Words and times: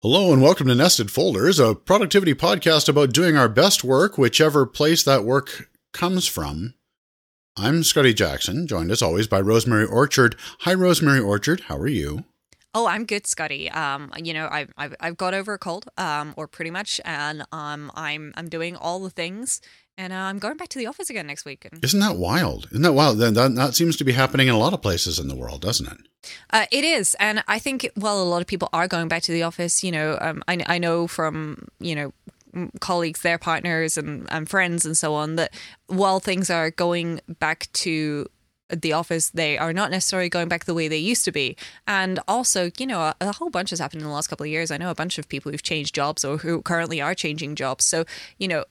Hello 0.00 0.32
and 0.32 0.40
welcome 0.40 0.68
to 0.68 0.76
Nested 0.76 1.10
Folders, 1.10 1.58
a 1.58 1.74
productivity 1.74 2.32
podcast 2.32 2.88
about 2.88 3.12
doing 3.12 3.36
our 3.36 3.48
best 3.48 3.82
work, 3.82 4.16
whichever 4.16 4.64
place 4.64 5.02
that 5.02 5.24
work 5.24 5.68
comes 5.92 6.28
from. 6.28 6.74
I'm 7.56 7.82
Scotty 7.82 8.14
Jackson, 8.14 8.68
joined 8.68 8.92
as 8.92 9.02
always 9.02 9.26
by 9.26 9.40
Rosemary 9.40 9.86
Orchard. 9.86 10.36
Hi, 10.60 10.72
Rosemary 10.72 11.18
Orchard. 11.18 11.62
How 11.62 11.76
are 11.78 11.88
you? 11.88 12.24
Oh, 12.74 12.86
I'm 12.86 13.06
good, 13.06 13.26
Scotty. 13.26 13.68
Um, 13.72 14.12
you 14.16 14.32
know, 14.32 14.46
I've, 14.48 14.72
I've 14.76 14.94
I've 15.00 15.16
got 15.16 15.34
over 15.34 15.54
a 15.54 15.58
cold, 15.58 15.86
um, 15.98 16.32
or 16.36 16.46
pretty 16.46 16.70
much, 16.70 17.00
and 17.04 17.44
um, 17.50 17.90
I'm 17.96 18.32
I'm 18.36 18.48
doing 18.48 18.76
all 18.76 19.00
the 19.00 19.10
things, 19.10 19.60
and 19.98 20.12
uh, 20.12 20.16
I'm 20.16 20.38
going 20.38 20.56
back 20.56 20.68
to 20.68 20.78
the 20.78 20.86
office 20.86 21.10
again 21.10 21.26
next 21.26 21.44
week. 21.44 21.66
And, 21.70 21.84
Isn't 21.84 22.00
that 22.00 22.16
wild? 22.16 22.68
Isn't 22.70 22.82
that 22.82 22.94
wild? 22.94 23.18
That, 23.18 23.34
that, 23.34 23.54
that 23.56 23.74
seems 23.74 23.96
to 23.96 24.04
be 24.04 24.12
happening 24.12 24.48
in 24.48 24.54
a 24.54 24.58
lot 24.58 24.72
of 24.72 24.80
places 24.80 25.18
in 25.18 25.28
the 25.28 25.36
world, 25.36 25.60
doesn't 25.60 25.86
it? 25.86 25.98
uh, 26.50 26.64
it 26.72 26.84
is, 26.84 27.14
and 27.20 27.44
I 27.46 27.58
think 27.58 27.90
while 27.94 28.22
a 28.22 28.24
lot 28.24 28.40
of 28.40 28.46
people 28.46 28.70
are 28.72 28.88
going 28.88 29.08
back 29.08 29.22
to 29.24 29.32
the 29.32 29.42
office, 29.42 29.84
you 29.84 29.92
know, 29.92 30.16
um, 30.20 30.42
I 30.48 30.64
I 30.66 30.78
know 30.78 31.06
from 31.06 31.68
you 31.80 31.94
know 31.94 32.12
colleagues, 32.80 33.20
their 33.22 33.38
partners, 33.38 33.98
and, 33.98 34.26
and 34.30 34.48
friends, 34.48 34.86
and 34.86 34.96
so 34.96 35.14
on, 35.14 35.36
that 35.36 35.52
while 35.86 36.20
things 36.20 36.48
are 36.50 36.70
going 36.70 37.20
back 37.38 37.68
to 37.72 38.26
the 38.70 38.92
office, 38.92 39.30
they 39.30 39.56
are 39.56 39.72
not 39.72 39.90
necessarily 39.90 40.28
going 40.28 40.48
back 40.48 40.64
the 40.64 40.74
way 40.74 40.88
they 40.88 40.98
used 40.98 41.24
to 41.24 41.32
be. 41.32 41.56
And 41.86 42.20
also, 42.28 42.70
you 42.78 42.86
know, 42.86 43.00
a, 43.00 43.14
a 43.20 43.32
whole 43.32 43.50
bunch 43.50 43.70
has 43.70 43.78
happened 43.78 44.02
in 44.02 44.08
the 44.08 44.14
last 44.14 44.28
couple 44.28 44.44
of 44.44 44.50
years. 44.50 44.70
I 44.70 44.76
know 44.76 44.90
a 44.90 44.94
bunch 44.94 45.18
of 45.18 45.28
people 45.28 45.50
who've 45.50 45.62
changed 45.62 45.94
jobs 45.94 46.24
or 46.24 46.38
who 46.38 46.60
currently 46.62 47.00
are 47.00 47.14
changing 47.14 47.54
jobs. 47.54 47.84
So, 47.84 48.04
you 48.38 48.48
know, 48.48 48.64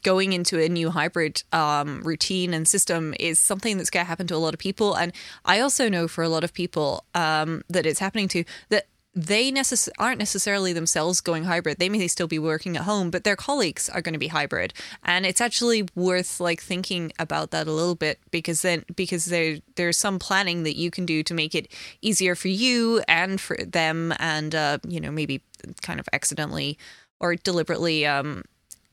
going 0.00 0.32
into 0.32 0.62
a 0.62 0.68
new 0.68 0.90
hybrid 0.90 1.42
um, 1.52 2.02
routine 2.02 2.54
and 2.54 2.66
system 2.66 3.14
is 3.18 3.38
something 3.38 3.76
that's 3.76 3.90
going 3.90 4.04
to 4.04 4.08
happen 4.08 4.26
to 4.28 4.34
a 4.34 4.36
lot 4.36 4.54
of 4.54 4.60
people. 4.60 4.94
And 4.94 5.12
I 5.44 5.60
also 5.60 5.88
know 5.88 6.08
for 6.08 6.24
a 6.24 6.28
lot 6.28 6.44
of 6.44 6.52
people 6.52 7.04
um, 7.14 7.62
that 7.68 7.86
it's 7.86 8.00
happening 8.00 8.28
to 8.28 8.44
that 8.68 8.86
they 9.14 9.50
necess- 9.50 9.88
aren't 9.98 10.20
necessarily 10.20 10.72
themselves 10.72 11.20
going 11.20 11.44
hybrid. 11.44 11.78
They 11.78 11.88
may 11.88 12.06
still 12.06 12.28
be 12.28 12.38
working 12.38 12.76
at 12.76 12.84
home, 12.84 13.10
but 13.10 13.24
their 13.24 13.34
colleagues 13.34 13.88
are 13.88 14.00
going 14.00 14.12
to 14.12 14.18
be 14.18 14.28
hybrid. 14.28 14.72
And 15.02 15.26
it's 15.26 15.40
actually 15.40 15.88
worth 15.96 16.38
like 16.38 16.60
thinking 16.60 17.12
about 17.18 17.50
that 17.50 17.66
a 17.66 17.72
little 17.72 17.96
bit 17.96 18.20
because 18.30 18.62
then 18.62 18.84
because 18.94 19.24
there 19.26 19.58
there's 19.74 19.98
some 19.98 20.20
planning 20.20 20.62
that 20.62 20.76
you 20.76 20.90
can 20.90 21.04
do 21.04 21.24
to 21.24 21.34
make 21.34 21.54
it 21.54 21.66
easier 22.00 22.36
for 22.36 22.48
you 22.48 23.02
and 23.08 23.40
for 23.40 23.56
them, 23.56 24.14
and 24.20 24.54
uh, 24.54 24.78
you 24.86 25.00
know 25.00 25.10
maybe 25.10 25.42
kind 25.82 25.98
of 25.98 26.08
accidentally 26.12 26.78
or 27.18 27.34
deliberately 27.34 28.06
um, 28.06 28.44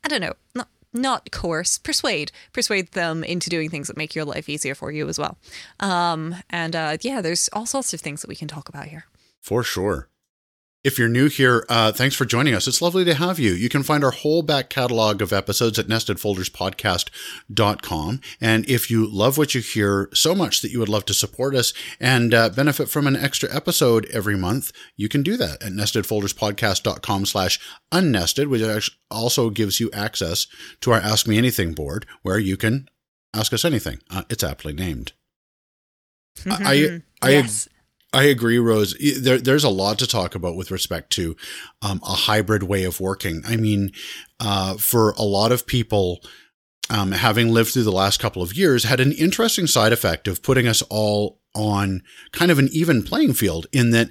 I 0.02 0.08
don't 0.08 0.20
know 0.20 0.34
not 0.54 0.68
not 0.92 1.30
coerce, 1.30 1.78
persuade, 1.78 2.32
persuade 2.52 2.92
them 2.92 3.24
into 3.24 3.50
doing 3.50 3.70
things 3.70 3.88
that 3.88 3.96
make 3.96 4.14
your 4.14 4.24
life 4.24 4.48
easier 4.48 4.74
for 4.74 4.90
you 4.90 5.08
as 5.08 5.18
well. 5.18 5.38
Um, 5.80 6.36
and 6.50 6.74
uh, 6.74 6.96
yeah, 7.02 7.20
there's 7.20 7.48
all 7.52 7.66
sorts 7.66 7.92
of 7.94 8.00
things 8.00 8.22
that 8.22 8.28
we 8.28 8.36
can 8.36 8.48
talk 8.48 8.68
about 8.68 8.86
here. 8.86 9.06
For 9.40 9.62
sure. 9.62 10.08
If 10.86 10.98
you're 11.00 11.08
new 11.08 11.28
here, 11.28 11.66
uh, 11.68 11.90
thanks 11.90 12.14
for 12.14 12.24
joining 12.24 12.54
us. 12.54 12.68
It's 12.68 12.80
lovely 12.80 13.04
to 13.06 13.14
have 13.14 13.40
you. 13.40 13.54
You 13.54 13.68
can 13.68 13.82
find 13.82 14.04
our 14.04 14.12
whole 14.12 14.42
back 14.42 14.70
catalog 14.70 15.20
of 15.20 15.32
episodes 15.32 15.80
at 15.80 15.88
nestedfolderspodcast.com. 15.88 18.20
And 18.40 18.70
if 18.70 18.88
you 18.88 19.04
love 19.04 19.36
what 19.36 19.52
you 19.52 19.62
hear 19.62 20.08
so 20.14 20.32
much 20.32 20.60
that 20.60 20.70
you 20.70 20.78
would 20.78 20.88
love 20.88 21.04
to 21.06 21.14
support 21.14 21.56
us 21.56 21.72
and 21.98 22.32
uh, 22.32 22.50
benefit 22.50 22.88
from 22.88 23.08
an 23.08 23.16
extra 23.16 23.52
episode 23.52 24.06
every 24.12 24.36
month, 24.36 24.70
you 24.94 25.08
can 25.08 25.24
do 25.24 25.36
that 25.36 25.60
at 25.60 25.72
nestedfolderspodcast.com 25.72 27.26
slash 27.26 27.58
unnested, 27.90 28.46
which 28.46 28.96
also 29.10 29.50
gives 29.50 29.80
you 29.80 29.90
access 29.92 30.46
to 30.82 30.92
our 30.92 31.00
Ask 31.00 31.26
Me 31.26 31.36
Anything 31.36 31.72
board 31.72 32.06
where 32.22 32.38
you 32.38 32.56
can 32.56 32.88
ask 33.34 33.52
us 33.52 33.64
anything. 33.64 33.98
Uh, 34.08 34.22
it's 34.30 34.44
aptly 34.44 34.72
named. 34.72 35.14
I, 36.48 37.00
I, 37.22 37.30
yes. 37.30 37.68
I 38.16 38.22
agree, 38.24 38.58
Rose. 38.58 38.94
There, 39.20 39.36
there's 39.36 39.62
a 39.62 39.68
lot 39.68 39.98
to 39.98 40.06
talk 40.06 40.34
about 40.34 40.56
with 40.56 40.70
respect 40.70 41.10
to 41.12 41.36
um, 41.82 42.00
a 42.02 42.14
hybrid 42.14 42.62
way 42.62 42.84
of 42.84 42.98
working. 42.98 43.42
I 43.46 43.56
mean, 43.56 43.92
uh, 44.40 44.78
for 44.78 45.10
a 45.18 45.22
lot 45.22 45.52
of 45.52 45.66
people, 45.66 46.20
um, 46.88 47.12
having 47.12 47.50
lived 47.52 47.72
through 47.72 47.82
the 47.82 47.92
last 47.92 48.18
couple 48.18 48.40
of 48.42 48.54
years, 48.56 48.84
had 48.84 49.00
an 49.00 49.12
interesting 49.12 49.66
side 49.66 49.92
effect 49.92 50.28
of 50.28 50.42
putting 50.42 50.66
us 50.66 50.80
all 50.88 51.42
on 51.54 52.02
kind 52.32 52.50
of 52.50 52.58
an 52.58 52.70
even 52.72 53.02
playing 53.02 53.34
field 53.34 53.66
in 53.70 53.90
that 53.90 54.08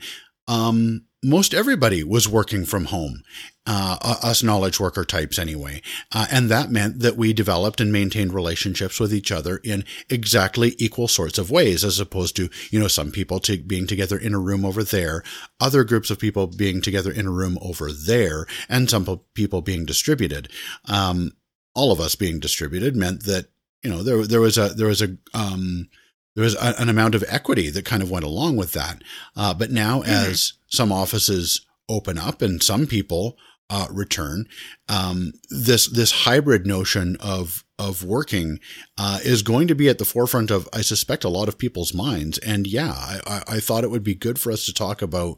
um, 0.48 1.06
most 1.26 1.56
everybody 1.56 2.04
was 2.04 2.30
working 2.30 2.66
from 2.66 2.86
home, 2.86 3.24
uh, 3.66 3.98
us 4.02 4.44
knowledge 4.44 4.80
worker 4.80 5.04
types 5.04 5.40
anyway. 5.40 5.82
Uh, 6.12 6.28
and 6.32 6.50
that 6.50 6.70
meant 6.70 7.00
that 7.00 7.18
we 7.18 7.34
developed 7.34 7.82
and 7.82 7.92
maintained 7.92 8.32
relationships 8.32 9.00
with 9.00 9.12
each 9.12 9.32
other 9.32 9.58
in 9.64 9.84
exactly 10.08 10.76
equal 10.78 11.08
sorts 11.08 11.40
of 11.40 11.50
ways, 11.50 11.84
as 11.84 12.00
opposed 12.00 12.36
to, 12.36 12.50
you 12.70 12.80
know, 12.80 12.88
some 12.88 13.12
people 13.12 13.40
to 13.40 13.58
being 13.58 13.88
together 13.88 14.18
in 14.18 14.36
a 14.36 14.40
room 14.40 14.64
over 14.64 14.84
there, 14.84 15.24
other 15.60 15.84
groups 15.84 16.12
of 16.12 16.20
people 16.20 16.46
being 16.46 16.80
together 16.80 17.12
in 17.12 17.26
a 17.26 17.32
room 17.32 17.58
over 17.60 17.92
there, 17.92 18.46
and 18.70 18.90
some 18.90 19.22
people 19.34 19.62
being 19.64 19.84
distributed. 19.84 20.48
Um, 20.88 21.32
all 21.74 21.92
of 21.92 22.00
us 22.00 22.14
being 22.16 22.40
distributed 22.40 22.96
meant 22.96 23.24
that, 23.24 23.48
you 23.84 23.90
know, 23.90 24.04
there, 24.04 24.26
there 24.28 24.42
was 24.42 24.60
a, 24.60 24.70
there 24.70 24.88
was 24.88 25.02
a, 25.02 25.18
um, 25.34 25.90
there 26.36 26.44
was 26.44 26.56
a, 26.56 26.80
an 26.80 26.90
amount 26.90 27.16
of 27.16 27.24
equity 27.28 27.70
that 27.70 27.86
kind 27.86 28.04
of 28.04 28.12
went 28.12 28.26
along 28.26 28.58
with 28.58 28.74
that. 28.74 29.02
Uh, 29.36 29.54
but 29.54 29.72
now, 29.72 30.02
mm-hmm. 30.02 30.12
as 30.12 30.54
some 30.68 30.92
offices 30.92 31.66
open 31.90 32.18
up 32.18 32.42
and 32.42 32.62
some 32.62 32.86
people 32.86 33.38
uh, 33.70 33.88
return, 33.90 34.48
um, 34.90 35.34
this 35.50 35.88
this 35.88 36.12
hybrid 36.12 36.68
notion 36.68 37.18
of 37.20 37.64
of 37.78 38.04
working 38.04 38.60
uh, 38.98 39.20
is 39.24 39.42
going 39.42 39.68
to 39.68 39.76
be 39.76 39.90
at 39.90 39.98
the 39.98 40.06
forefront 40.06 40.50
of, 40.50 40.70
I 40.72 40.82
suspect, 40.82 41.24
a 41.24 41.30
lot 41.30 41.50
of 41.50 41.58
people's 41.58 41.94
minds. 41.94 42.38
And 42.38 42.66
yeah, 42.68 42.94
I, 42.94 43.44
I 43.48 43.60
thought 43.60 43.84
it 43.84 43.92
would 43.92 44.04
be 44.04 44.16
good 44.16 44.40
for 44.40 44.52
us 44.52 44.66
to 44.66 44.74
talk 44.74 45.02
about 45.02 45.38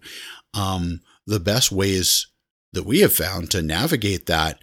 um, 0.54 1.02
the 1.26 1.40
best 1.40 1.72
ways 1.72 2.28
that 2.74 2.86
we 2.86 3.00
have 3.00 3.14
found 3.14 3.50
to 3.52 3.62
navigate 3.62 4.28
that 4.28 4.60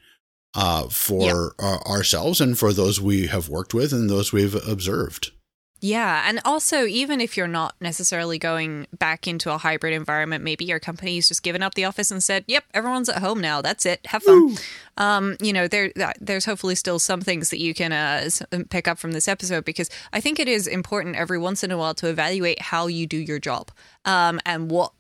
uh, 0.55 0.89
for 0.89 1.55
yep. 1.59 1.69
ourselves 1.87 2.41
and 2.41 2.57
for 2.57 2.73
those 2.73 3.01
we 3.01 3.27
have 3.27 3.49
worked 3.49 3.75
with 3.75 3.93
and 3.93 4.09
those 4.09 4.33
we've 4.33 4.55
observed. 4.69 5.33
Yeah. 5.85 6.25
And 6.27 6.41
also, 6.47 6.87
even 6.87 7.21
if 7.21 7.37
you're 7.37 7.47
not 7.47 7.75
necessarily 7.79 8.39
going 8.39 8.87
back 8.99 9.29
into 9.29 9.53
a 9.53 9.59
hybrid 9.59 9.93
environment, 9.93 10.43
maybe 10.43 10.65
your 10.65 10.81
company's 10.81 11.29
just 11.29 11.43
given 11.43 11.63
up 11.63 11.75
the 11.75 11.85
office 11.85 12.11
and 12.11 12.23
said, 12.23 12.43
yep, 12.49 12.65
everyone's 12.73 13.11
at 13.11 13.19
home 13.19 13.39
now. 13.39 13.61
That's 13.61 13.85
it. 13.85 14.01
Have 14.07 14.23
fun. 14.23 14.57
Um, 14.97 15.37
you 15.43 15.53
know, 15.53 15.69
there, 15.69 15.93
there's 16.19 16.47
hopefully 16.47 16.75
still 16.75 16.99
some 16.99 17.21
things 17.21 17.51
that 17.51 17.59
you 17.59 17.75
can 17.75 17.93
uh, 17.93 18.31
pick 18.71 18.89
up 18.89 18.99
from 18.99 19.13
this 19.13 19.29
episode 19.29 19.67
because 19.67 19.91
I 20.11 20.23
think 20.23 20.41
it 20.41 20.49
is 20.49 20.67
important 20.67 21.17
every 21.17 21.37
once 21.37 21.63
in 21.63 21.71
a 21.71 21.77
while 21.77 21.93
to 21.97 22.09
evaluate 22.09 22.63
how 22.63 22.87
you 22.87 23.07
do 23.07 23.19
your 23.19 23.39
job 23.39 23.71
um, 24.07 24.41
and 24.47 24.71
what 24.71 24.93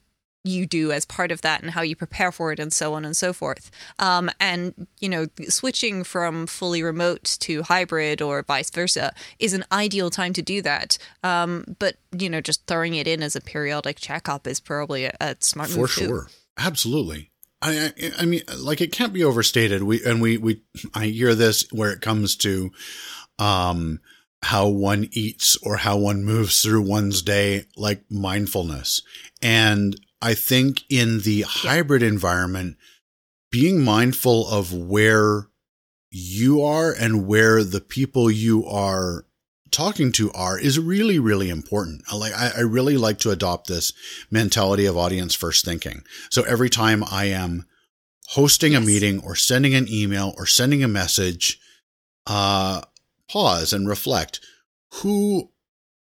you 0.44 0.66
do 0.66 0.92
as 0.92 1.06
part 1.06 1.32
of 1.32 1.40
that 1.40 1.62
and 1.62 1.70
how 1.70 1.80
you 1.80 1.96
prepare 1.96 2.30
for 2.30 2.52
it 2.52 2.60
and 2.60 2.70
so 2.70 2.92
on 2.92 3.04
and 3.04 3.16
so 3.16 3.32
forth. 3.32 3.70
Um, 3.98 4.30
and, 4.38 4.86
you 5.00 5.08
know, 5.08 5.26
switching 5.48 6.04
from 6.04 6.46
fully 6.46 6.82
remote 6.82 7.38
to 7.40 7.62
hybrid 7.62 8.20
or 8.20 8.42
vice 8.42 8.70
versa 8.70 9.14
is 9.38 9.54
an 9.54 9.64
ideal 9.72 10.10
time 10.10 10.34
to 10.34 10.42
do 10.42 10.60
that. 10.60 10.98
Um, 11.22 11.76
but, 11.78 11.96
you 12.16 12.28
know, 12.28 12.42
just 12.42 12.66
throwing 12.66 12.94
it 12.94 13.08
in 13.08 13.22
as 13.22 13.34
a 13.34 13.40
periodic 13.40 13.98
checkup 13.98 14.46
is 14.46 14.60
probably 14.60 15.06
a, 15.06 15.16
a 15.18 15.36
smart 15.40 15.70
for 15.70 15.80
move. 15.80 15.90
For 15.90 16.00
sure. 16.00 16.24
Too. 16.24 16.34
Absolutely. 16.58 17.30
I, 17.62 17.86
I, 17.86 18.10
I 18.18 18.24
mean, 18.26 18.42
like 18.58 18.82
it 18.82 18.92
can't 18.92 19.14
be 19.14 19.24
overstated. 19.24 19.82
We, 19.82 20.04
and 20.04 20.20
we, 20.20 20.36
we, 20.36 20.60
I 20.94 21.06
hear 21.06 21.34
this 21.34 21.66
where 21.72 21.90
it 21.90 22.02
comes 22.02 22.36
to, 22.36 22.70
um, 23.38 24.00
how 24.42 24.68
one 24.68 25.08
eats 25.12 25.56
or 25.62 25.78
how 25.78 25.96
one 25.96 26.22
moves 26.22 26.60
through 26.60 26.82
one's 26.82 27.22
day, 27.22 27.64
like 27.78 28.04
mindfulness. 28.10 29.00
And 29.40 29.98
I 30.24 30.32
think 30.32 30.84
in 30.88 31.20
the 31.20 31.42
hybrid 31.42 32.02
environment, 32.02 32.78
being 33.52 33.84
mindful 33.84 34.48
of 34.48 34.72
where 34.72 35.48
you 36.10 36.62
are 36.62 36.92
and 36.92 37.26
where 37.26 37.62
the 37.62 37.82
people 37.82 38.30
you 38.30 38.64
are 38.64 39.26
talking 39.70 40.12
to 40.12 40.32
are 40.32 40.58
is 40.58 40.78
really, 40.78 41.18
really 41.18 41.50
important. 41.50 42.10
Like, 42.10 42.32
I, 42.32 42.52
I 42.56 42.60
really 42.60 42.96
like 42.96 43.18
to 43.18 43.32
adopt 43.32 43.66
this 43.66 43.92
mentality 44.30 44.86
of 44.86 44.96
audience 44.96 45.34
first 45.34 45.62
thinking. 45.62 46.02
So 46.30 46.42
every 46.44 46.70
time 46.70 47.04
I 47.04 47.26
am 47.26 47.66
hosting 48.28 48.72
yes. 48.72 48.82
a 48.82 48.86
meeting 48.86 49.20
or 49.22 49.36
sending 49.36 49.74
an 49.74 49.86
email 49.90 50.32
or 50.38 50.46
sending 50.46 50.82
a 50.82 50.88
message, 50.88 51.60
uh, 52.26 52.80
pause 53.28 53.74
and 53.74 53.86
reflect. 53.86 54.40
Who 55.02 55.50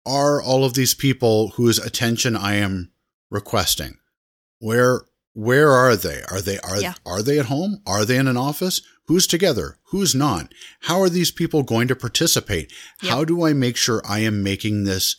are 0.07 0.41
all 0.41 0.65
of 0.65 0.73
these 0.73 0.95
people 0.95 1.49
whose 1.57 1.79
attention 1.79 2.35
I 2.35 2.55
am 2.55 2.91
requesting? 3.31 3.99
Where 4.59 5.03
where 5.35 5.71
are 5.71 5.95
they? 5.95 6.23
Are 6.31 6.41
they 6.41 6.59
are 6.59 6.81
yeah. 6.81 6.95
are 7.07 7.23
they 7.23 7.39
at 7.39 7.47
home? 7.47 7.81
Are 7.87 8.05
they 8.05 8.17
in 8.17 8.27
an 8.27 8.37
office? 8.37 8.83
Who's 9.07 9.27
together? 9.27 9.79
Who's 9.91 10.15
not? 10.15 10.53
How 10.83 11.01
are 11.01 11.09
these 11.09 11.31
people 11.31 11.63
going 11.63 11.89
to 11.89 11.97
participate? 11.97 12.73
Yep. 13.03 13.13
How 13.13 13.25
do 13.25 13.47
I 13.47 13.53
make 13.53 13.77
sure 13.77 14.03
I 14.07 14.19
am 14.19 14.43
making 14.43 14.85
this 14.85 15.17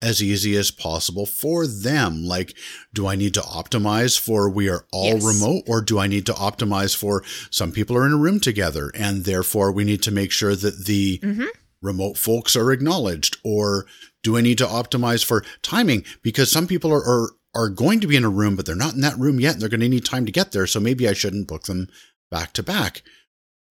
as 0.00 0.22
easy 0.22 0.56
as 0.56 0.70
possible 0.70 1.26
for 1.26 1.66
them? 1.66 2.24
Like, 2.24 2.56
do 2.94 3.06
I 3.06 3.16
need 3.16 3.34
to 3.34 3.40
optimize 3.40 4.18
for 4.18 4.48
we 4.48 4.68
are 4.68 4.86
all 4.92 5.14
yes. 5.14 5.24
remote 5.24 5.64
or 5.66 5.80
do 5.80 5.98
I 5.98 6.06
need 6.06 6.26
to 6.26 6.32
optimize 6.32 6.94
for 6.94 7.24
some 7.50 7.72
people 7.72 7.96
are 7.96 8.06
in 8.06 8.12
a 8.12 8.18
room 8.18 8.40
together 8.40 8.92
and 8.94 9.24
therefore 9.24 9.72
we 9.72 9.84
need 9.84 10.02
to 10.04 10.10
make 10.10 10.30
sure 10.30 10.54
that 10.54 10.86
the 10.86 11.18
mm-hmm. 11.18 11.44
remote 11.82 12.16
folks 12.16 12.56
are 12.56 12.72
acknowledged 12.72 13.36
or 13.44 13.86
do 14.22 14.36
I 14.36 14.40
need 14.40 14.58
to 14.58 14.66
optimize 14.66 15.24
for 15.24 15.44
timing? 15.62 16.04
Because 16.22 16.50
some 16.50 16.66
people 16.66 16.92
are, 16.92 17.04
are 17.04 17.30
are 17.56 17.70
going 17.70 18.00
to 18.00 18.06
be 18.06 18.16
in 18.16 18.24
a 18.24 18.28
room, 18.28 18.54
but 18.54 18.66
they're 18.66 18.76
not 18.76 18.94
in 18.94 19.00
that 19.00 19.18
room 19.18 19.40
yet. 19.40 19.54
And 19.54 19.62
they're 19.62 19.68
going 19.68 19.80
to 19.80 19.88
need 19.88 20.04
time 20.04 20.26
to 20.26 20.32
get 20.32 20.52
there. 20.52 20.66
So 20.66 20.78
maybe 20.78 21.08
I 21.08 21.14
shouldn't 21.14 21.48
book 21.48 21.62
them 21.64 21.88
back 22.30 22.52
to 22.54 22.62
back. 22.62 23.02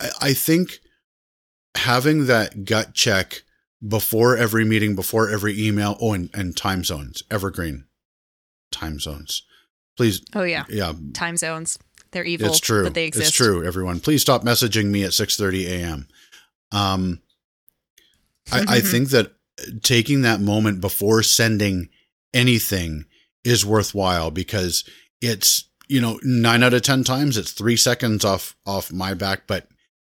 I, 0.02 0.10
I 0.22 0.34
think 0.34 0.80
having 1.76 2.26
that 2.26 2.66
gut 2.66 2.94
check 2.94 3.44
before 3.86 4.36
every 4.36 4.66
meeting, 4.66 4.96
before 4.96 5.30
every 5.30 5.62
email. 5.62 5.98
Oh, 6.02 6.14
and, 6.14 6.30
and 6.34 6.58
time 6.58 6.84
zones, 6.84 7.24
evergreen 7.30 7.86
time 8.72 9.00
zones. 9.00 9.44
Please. 9.98 10.22
Oh 10.34 10.44
yeah. 10.44 10.66
Yeah. 10.70 10.94
Time 11.14 11.38
zones. 11.38 11.80
They're 12.12 12.26
evil. 12.26 12.48
It's 12.48 12.60
true. 12.60 12.84
But 12.84 12.94
they 12.94 13.06
exist. 13.06 13.30
It's 13.30 13.38
true. 13.38 13.66
Everyone, 13.66 14.00
please 14.00 14.22
stop 14.22 14.44
messaging 14.44 14.86
me 14.86 15.04
at 15.04 15.12
6:30 15.12 15.66
a.m. 15.68 16.08
Um, 16.72 17.22
I, 18.52 18.66
I 18.68 18.80
think 18.80 19.10
that 19.10 19.34
taking 19.82 20.22
that 20.22 20.42
moment 20.42 20.82
before 20.82 21.24
sending 21.24 21.90
anything 22.34 23.06
is 23.46 23.66
worthwhile 23.66 24.32
because 24.32 24.84
it's 25.22 25.70
you 25.88 26.02
know 26.02 26.20
nine 26.24 26.64
out 26.64 26.74
of 26.74 26.82
ten 26.82 27.04
times 27.04 27.38
it's 27.38 27.52
three 27.52 27.78
seconds 27.78 28.26
off 28.26 28.56
off 28.66 28.92
my 28.92 29.14
back, 29.14 29.48
but 29.48 29.68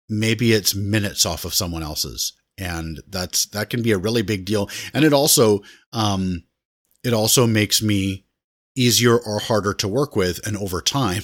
maybe 0.08 0.54
it's 0.54 0.76
minutes 0.76 1.26
off 1.26 1.44
of 1.46 1.54
someone 1.54 1.84
else's, 1.84 2.34
and 2.58 3.02
that's 3.08 3.46
that 3.48 3.70
can 3.70 3.82
be 3.82 3.92
a 3.92 3.98
really 3.98 4.22
big 4.22 4.46
deal. 4.46 4.70
And 4.94 5.04
it 5.04 5.12
also 5.14 5.62
um, 5.92 6.44
it 7.04 7.14
also 7.14 7.48
makes 7.48 7.82
me 7.82 8.26
easier 8.76 9.18
or 9.20 9.40
harder 9.40 9.74
to 9.74 9.88
work 9.88 10.16
with 10.16 10.46
and 10.48 10.58
over 10.58 10.82
time 10.82 11.22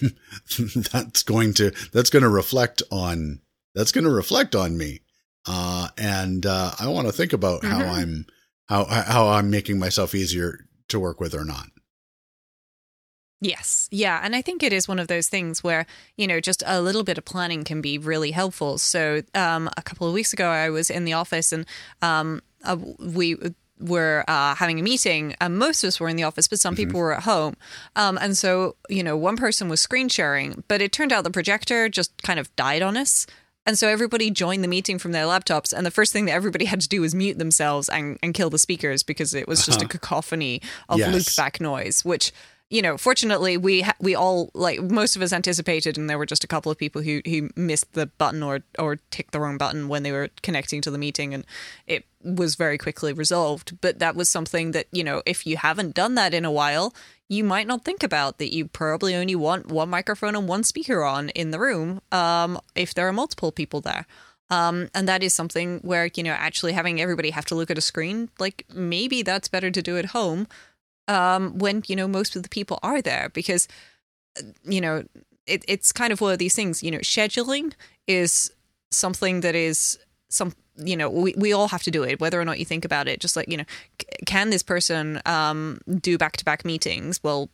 that's 0.91 1.23
going 1.23 1.51
to 1.55 1.71
that's 1.91 2.11
going 2.11 2.21
to 2.21 2.29
reflect 2.29 2.83
on 2.91 3.39
that's 3.73 3.91
going 3.91 4.03
to 4.03 4.09
reflect 4.11 4.53
on 4.53 4.77
me 4.77 4.99
uh, 5.47 5.87
and 5.97 6.45
uh, 6.45 6.69
i 6.79 6.87
want 6.87 7.07
to 7.07 7.11
think 7.11 7.33
about 7.33 7.63
Mhm. 7.63 7.69
how 7.69 7.79
i'm 7.87 8.25
how 8.67 8.85
how 8.85 9.29
i'm 9.29 9.49
making 9.49 9.79
myself 9.79 10.13
easier 10.13 10.59
to 10.89 10.99
work 10.99 11.19
with 11.19 11.33
or 11.33 11.43
not 11.43 11.65
Yes. 13.41 13.87
Yeah. 13.91 14.19
And 14.21 14.35
I 14.35 14.41
think 14.41 14.63
it 14.63 14.73
is 14.73 14.87
one 14.87 14.99
of 14.99 15.07
those 15.07 15.29
things 15.29 15.63
where, 15.63 15.85
you 16.17 16.27
know, 16.27 16.39
just 16.41 16.61
a 16.65 16.81
little 16.81 17.03
bit 17.03 17.17
of 17.17 17.23
planning 17.25 17.63
can 17.63 17.79
be 17.81 17.97
really 17.97 18.31
helpful. 18.31 18.77
So, 18.77 19.21
um, 19.33 19.69
a 19.77 19.81
couple 19.81 20.07
of 20.07 20.13
weeks 20.13 20.33
ago, 20.33 20.49
I 20.49 20.69
was 20.69 20.89
in 20.89 21.05
the 21.05 21.13
office 21.13 21.53
and 21.53 21.65
um, 22.01 22.41
uh, 22.65 22.75
we 22.99 23.37
were 23.79 24.25
uh, 24.27 24.55
having 24.55 24.77
a 24.77 24.83
meeting. 24.83 25.35
And 25.39 25.57
most 25.57 25.85
of 25.85 25.87
us 25.87 26.01
were 26.01 26.09
in 26.09 26.17
the 26.17 26.23
office, 26.23 26.49
but 26.49 26.59
some 26.59 26.75
people 26.75 26.99
were 26.99 27.13
at 27.13 27.23
home. 27.23 27.55
Um, 27.95 28.17
and 28.21 28.37
so, 28.37 28.75
you 28.89 29.03
know, 29.03 29.15
one 29.15 29.37
person 29.37 29.69
was 29.69 29.79
screen 29.79 30.09
sharing, 30.09 30.65
but 30.67 30.81
it 30.81 30.91
turned 30.91 31.13
out 31.13 31.23
the 31.23 31.31
projector 31.31 31.87
just 31.87 32.21
kind 32.21 32.39
of 32.41 32.53
died 32.57 32.81
on 32.81 32.97
us. 32.97 33.25
And 33.65 33.77
so 33.77 33.87
everybody 33.87 34.31
joined 34.31 34.63
the 34.63 34.67
meeting 34.67 34.97
from 34.99 35.11
their 35.11 35.25
laptops, 35.25 35.73
and 35.73 35.85
the 35.85 35.91
first 35.91 36.11
thing 36.11 36.25
that 36.25 36.31
everybody 36.31 36.65
had 36.65 36.81
to 36.81 36.87
do 36.87 37.01
was 37.01 37.13
mute 37.13 37.37
themselves 37.37 37.87
and, 37.87 38.17
and 38.23 38.33
kill 38.33 38.49
the 38.49 38.57
speakers 38.57 39.03
because 39.03 39.33
it 39.33 39.47
was 39.47 39.63
just 39.65 39.81
a 39.81 39.87
cacophony 39.87 40.61
of 40.87 40.97
Yes. 40.97 41.13
loop 41.13 41.35
back 41.37 41.61
noise, 41.61 42.03
which 42.03 42.31
you 42.69 42.83
know, 42.83 42.97
fortunately, 42.97 43.57
we 43.57 43.81
ha- 43.81 43.95
we 43.99 44.13
all 44.13 44.51
like 44.53 44.79
most 44.79 45.15
of 45.15 45.21
us 45.23 45.33
anticipated, 45.33 45.97
and 45.97 46.07
there 46.07 46.19
were 46.19 46.25
just 46.25 46.43
a 46.43 46.47
couple 46.47 46.71
of 46.71 46.77
people 46.77 47.01
who 47.01 47.21
who 47.25 47.49
missed 47.55 47.93
the 47.93 48.05
button 48.05 48.43
or 48.43 48.61
or 48.77 48.97
ticked 49.09 49.31
the 49.31 49.39
wrong 49.39 49.57
button 49.57 49.87
when 49.87 50.03
they 50.03 50.11
were 50.11 50.29
connecting 50.43 50.79
to 50.81 50.91
the 50.91 50.99
meeting, 50.99 51.33
and 51.33 51.45
it 51.87 52.05
was 52.21 52.55
very 52.55 52.77
quickly 52.77 53.11
resolved. 53.11 53.81
But 53.81 53.97
that 53.99 54.15
was 54.15 54.29
something 54.29 54.71
that 54.71 54.85
you 54.91 55.03
know, 55.03 55.23
if 55.25 55.47
you 55.47 55.57
haven't 55.57 55.95
done 55.95 56.13
that 56.15 56.35
in 56.35 56.45
a 56.45 56.51
while, 56.51 56.93
you 57.27 57.43
might 57.43 57.65
not 57.65 57.83
think 57.83 58.03
about 58.03 58.37
that. 58.37 58.53
You 58.53 58.67
probably 58.67 59.15
only 59.15 59.35
want 59.35 59.71
one 59.71 59.89
microphone 59.89 60.35
and 60.35 60.47
one 60.47 60.63
speaker 60.63 61.03
on 61.03 61.29
in 61.29 61.49
the 61.49 61.59
room, 61.59 62.01
um, 62.11 62.59
if 62.75 62.93
there 62.93 63.07
are 63.07 63.13
multiple 63.13 63.51
people 63.51 63.81
there. 63.81 64.05
Um, 64.51 64.89
and 64.95 65.07
that 65.07 65.21
is 65.21 65.33
something 65.33 65.79
where, 65.83 66.09
you 66.15 66.23
know, 66.23 66.31
actually 66.31 66.73
having 66.73 66.99
everybody 66.99 67.29
have 67.29 67.45
to 67.45 67.55
look 67.55 67.69
at 67.69 67.77
a 67.77 67.81
screen, 67.81 68.29
like 68.39 68.65
maybe 68.73 69.21
that's 69.21 69.47
better 69.47 69.69
to 69.69 69.81
do 69.81 69.97
at 69.97 70.05
home 70.05 70.47
um, 71.09 71.57
when, 71.57 71.83
you 71.87 71.95
know, 71.95 72.07
most 72.07 72.35
of 72.35 72.43
the 72.43 72.49
people 72.49 72.79
are 72.83 73.01
there 73.01 73.29
because, 73.33 73.67
uh, 74.37 74.43
you 74.63 74.79
know, 74.79 75.03
it, 75.45 75.65
it's 75.67 75.91
kind 75.91 76.13
of 76.13 76.21
one 76.21 76.31
of 76.31 76.39
these 76.39 76.55
things, 76.55 76.83
you 76.83 76.91
know, 76.91 76.99
scheduling 76.99 77.73
is 78.07 78.51
something 78.91 79.41
that 79.41 79.55
is 79.55 79.97
some, 80.29 80.53
you 80.75 80.95
know, 80.95 81.09
we, 81.09 81.33
we 81.35 81.51
all 81.51 81.67
have 81.67 81.83
to 81.83 81.91
do 81.91 82.03
it, 82.03 82.21
whether 82.21 82.39
or 82.39 82.45
not 82.45 82.59
you 82.59 82.65
think 82.65 82.85
about 82.85 83.07
it. 83.07 83.19
Just 83.19 83.35
like, 83.35 83.49
you 83.49 83.57
know, 83.57 83.65
c- 83.99 84.07
can 84.25 84.51
this 84.51 84.63
person 84.63 85.19
um, 85.25 85.79
do 85.99 86.17
back 86.17 86.37
to 86.37 86.45
back 86.45 86.63
meetings? 86.63 87.19
Well, 87.23 87.49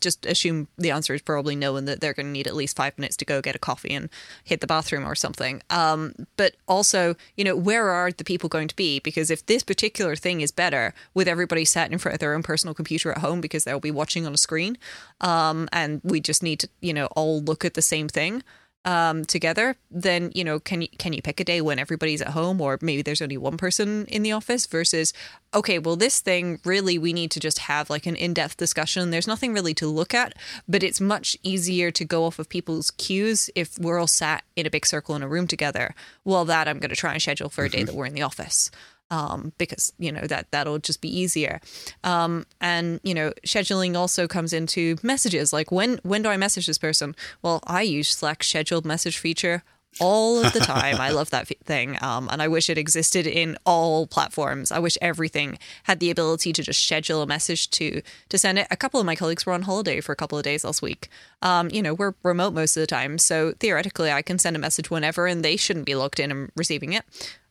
just 0.00 0.26
assume 0.26 0.68
the 0.76 0.90
answer 0.90 1.14
is 1.14 1.22
probably 1.22 1.56
no 1.56 1.76
and 1.76 1.86
that 1.88 2.00
they're 2.00 2.14
going 2.14 2.26
to 2.26 2.32
need 2.32 2.46
at 2.46 2.54
least 2.54 2.76
five 2.76 2.96
minutes 2.98 3.16
to 3.18 3.24
go 3.24 3.40
get 3.40 3.54
a 3.54 3.58
coffee 3.58 3.92
and 3.92 4.08
hit 4.44 4.60
the 4.60 4.66
bathroom 4.66 5.06
or 5.06 5.14
something. 5.14 5.62
Um, 5.70 6.14
but 6.36 6.56
also, 6.66 7.14
you 7.36 7.44
know, 7.44 7.56
where 7.56 7.90
are 7.90 8.10
the 8.10 8.24
people 8.24 8.48
going 8.48 8.68
to 8.68 8.76
be? 8.76 9.00
Because 9.00 9.30
if 9.30 9.46
this 9.46 9.62
particular 9.62 10.16
thing 10.16 10.40
is 10.40 10.50
better 10.50 10.94
with 11.14 11.28
everybody 11.28 11.64
sat 11.64 11.92
in 11.92 11.98
front 11.98 12.14
of 12.14 12.20
their 12.20 12.34
own 12.34 12.42
personal 12.42 12.74
computer 12.74 13.12
at 13.12 13.18
home 13.18 13.40
because 13.40 13.64
they'll 13.64 13.80
be 13.80 13.90
watching 13.90 14.26
on 14.26 14.34
a 14.34 14.38
screen, 14.38 14.78
um, 15.20 15.68
and 15.72 16.00
we 16.04 16.20
just 16.20 16.42
need 16.42 16.60
to, 16.60 16.68
you 16.80 16.94
know, 16.94 17.06
all 17.16 17.42
look 17.42 17.64
at 17.64 17.74
the 17.74 17.82
same 17.82 18.08
thing 18.08 18.42
um, 18.84 19.24
together, 19.24 19.76
then 19.90 20.32
you 20.34 20.42
know, 20.42 20.58
can 20.58 20.82
you 20.82 20.88
can 20.98 21.12
you 21.12 21.20
pick 21.22 21.40
a 21.40 21.44
day 21.44 21.60
when 21.60 21.78
everybody's 21.78 22.22
at 22.22 22.28
home, 22.28 22.60
or 22.60 22.78
maybe 22.80 23.02
there's 23.02 23.22
only 23.22 23.36
one 23.36 23.56
person 23.56 24.06
in 24.06 24.22
the 24.22 24.32
office? 24.32 24.66
Versus, 24.66 25.12
okay, 25.52 25.78
well, 25.78 25.96
this 25.96 26.20
thing 26.20 26.60
really 26.64 26.98
we 26.98 27.12
need 27.12 27.30
to 27.32 27.40
just 27.40 27.58
have 27.60 27.90
like 27.90 28.06
an 28.06 28.16
in-depth 28.16 28.56
discussion. 28.56 29.10
There's 29.10 29.26
nothing 29.26 29.52
really 29.52 29.74
to 29.74 29.86
look 29.86 30.14
at, 30.14 30.34
but 30.68 30.82
it's 30.82 31.00
much 31.00 31.36
easier 31.42 31.90
to 31.90 32.04
go 32.04 32.24
off 32.24 32.38
of 32.38 32.48
people's 32.48 32.90
cues 32.92 33.50
if 33.54 33.78
we're 33.78 33.98
all 33.98 34.06
sat 34.06 34.44
in 34.56 34.66
a 34.66 34.70
big 34.70 34.86
circle 34.86 35.14
in 35.14 35.22
a 35.22 35.28
room 35.28 35.46
together. 35.46 35.94
Well, 36.24 36.44
that 36.46 36.68
I'm 36.68 36.78
going 36.78 36.90
to 36.90 36.96
try 36.96 37.12
and 37.12 37.22
schedule 37.22 37.50
for 37.50 37.64
a 37.64 37.68
day 37.68 37.84
that 37.84 37.94
we're 37.94 38.06
in 38.06 38.14
the 38.14 38.22
office. 38.22 38.70
Um, 39.10 39.52
because 39.58 39.92
you 39.98 40.12
know 40.12 40.26
that 40.26 40.50
that'll 40.52 40.78
just 40.78 41.00
be 41.00 41.08
easier, 41.08 41.60
um, 42.04 42.46
and 42.60 43.00
you 43.02 43.14
know 43.14 43.32
scheduling 43.44 43.96
also 43.96 44.28
comes 44.28 44.52
into 44.52 44.96
messages. 45.02 45.52
Like 45.52 45.72
when 45.72 45.98
when 46.02 46.22
do 46.22 46.28
I 46.28 46.36
message 46.36 46.66
this 46.66 46.78
person? 46.78 47.16
Well, 47.42 47.60
I 47.66 47.82
use 47.82 48.10
Slack 48.10 48.44
scheduled 48.44 48.84
message 48.84 49.18
feature 49.18 49.64
all 49.98 50.44
of 50.44 50.52
the 50.52 50.60
time. 50.60 51.00
I 51.00 51.10
love 51.10 51.30
that 51.30 51.48
thing, 51.64 51.98
um, 52.00 52.28
and 52.30 52.40
I 52.40 52.48
wish 52.48 52.70
it 52.70 52.78
existed 52.78 53.26
in 53.26 53.56
all 53.66 54.06
platforms. 54.06 54.70
I 54.70 54.78
wish 54.78 54.96
everything 55.00 55.58
had 55.84 55.98
the 55.98 56.10
ability 56.10 56.52
to 56.52 56.62
just 56.62 56.84
schedule 56.84 57.22
a 57.22 57.26
message 57.26 57.70
to 57.70 58.02
to 58.28 58.38
send 58.38 58.58
it. 58.58 58.68
A 58.70 58.76
couple 58.76 59.00
of 59.00 59.06
my 59.06 59.16
colleagues 59.16 59.44
were 59.44 59.52
on 59.52 59.62
holiday 59.62 60.00
for 60.00 60.12
a 60.12 60.16
couple 60.16 60.38
of 60.38 60.44
days 60.44 60.64
last 60.64 60.82
week. 60.82 61.08
Um, 61.42 61.70
you 61.70 61.82
know, 61.82 61.94
we're 61.94 62.14
remote 62.22 62.52
most 62.52 62.76
of 62.76 62.80
the 62.80 62.86
time, 62.86 63.18
so 63.18 63.52
theoretically, 63.58 64.12
I 64.12 64.22
can 64.22 64.38
send 64.38 64.54
a 64.56 64.60
message 64.60 64.90
whenever, 64.90 65.26
and 65.26 65.44
they 65.44 65.56
shouldn't 65.56 65.86
be 65.86 65.94
locked 65.94 66.20
in 66.20 66.30
and 66.30 66.52
receiving 66.56 66.92
it. 66.92 67.04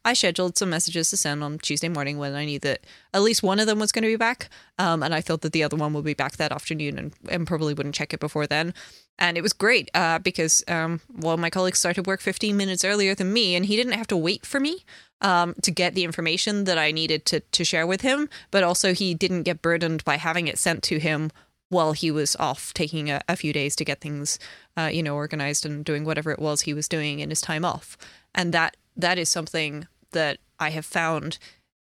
I 0.05 0.13
scheduled 0.13 0.57
some 0.57 0.69
messages 0.69 1.09
to 1.09 1.17
send 1.17 1.43
on 1.43 1.59
Tuesday 1.59 1.89
morning 1.89 2.17
when 2.17 2.33
I 2.33 2.45
knew 2.45 2.59
that 2.59 2.85
at 3.13 3.21
least 3.21 3.43
one 3.43 3.59
of 3.59 3.67
them 3.67 3.79
was 3.79 3.91
going 3.91 4.03
to 4.03 4.09
be 4.09 4.15
back. 4.15 4.49
Um, 4.77 5.03
and 5.03 5.13
I 5.13 5.21
thought 5.21 5.41
that 5.41 5.51
the 5.51 5.63
other 5.63 5.75
one 5.75 5.93
would 5.93 6.05
be 6.05 6.13
back 6.13 6.37
that 6.37 6.51
afternoon 6.51 6.97
and, 6.97 7.13
and 7.27 7.45
probably 7.45 7.73
wouldn't 7.73 7.95
check 7.95 8.13
it 8.13 8.19
before 8.19 8.47
then. 8.47 8.73
And 9.17 9.37
it 9.37 9.41
was 9.41 9.51
great 9.51 9.91
uh, 9.93 10.19
because, 10.19 10.63
um, 10.69 11.01
well, 11.13 11.35
my 11.35 11.49
colleague 11.49 11.75
started 11.75 12.07
work 12.07 12.21
15 12.21 12.55
minutes 12.55 12.85
earlier 12.85 13.13
than 13.13 13.33
me 13.33 13.55
and 13.55 13.65
he 13.65 13.75
didn't 13.75 13.93
have 13.93 14.07
to 14.07 14.17
wait 14.17 14.45
for 14.45 14.61
me 14.61 14.85
um, 15.21 15.53
to 15.61 15.71
get 15.71 15.95
the 15.95 16.05
information 16.05 16.63
that 16.63 16.77
I 16.77 16.91
needed 16.91 17.25
to, 17.25 17.41
to 17.41 17.65
share 17.65 17.85
with 17.85 18.01
him. 18.01 18.29
But 18.51 18.63
also, 18.63 18.93
he 18.93 19.13
didn't 19.13 19.43
get 19.43 19.61
burdened 19.61 20.05
by 20.05 20.15
having 20.15 20.47
it 20.47 20.57
sent 20.57 20.83
to 20.83 20.99
him 20.99 21.31
while 21.67 21.91
he 21.91 22.09
was 22.09 22.35
off 22.37 22.73
taking 22.73 23.11
a, 23.11 23.21
a 23.27 23.35
few 23.35 23.53
days 23.53 23.75
to 23.75 23.85
get 23.85 24.01
things, 24.01 24.39
uh, 24.77 24.89
you 24.91 25.03
know, 25.03 25.15
organized 25.15 25.65
and 25.65 25.85
doing 25.85 26.03
whatever 26.03 26.31
it 26.31 26.39
was 26.39 26.61
he 26.61 26.73
was 26.73 26.87
doing 26.87 27.19
in 27.19 27.29
his 27.29 27.41
time 27.41 27.63
off. 27.63 27.97
And 28.33 28.53
that 28.53 28.75
that 28.95 29.17
is 29.17 29.29
something 29.29 29.87
that 30.11 30.39
I 30.59 30.69
have 30.71 30.85
found 30.85 31.37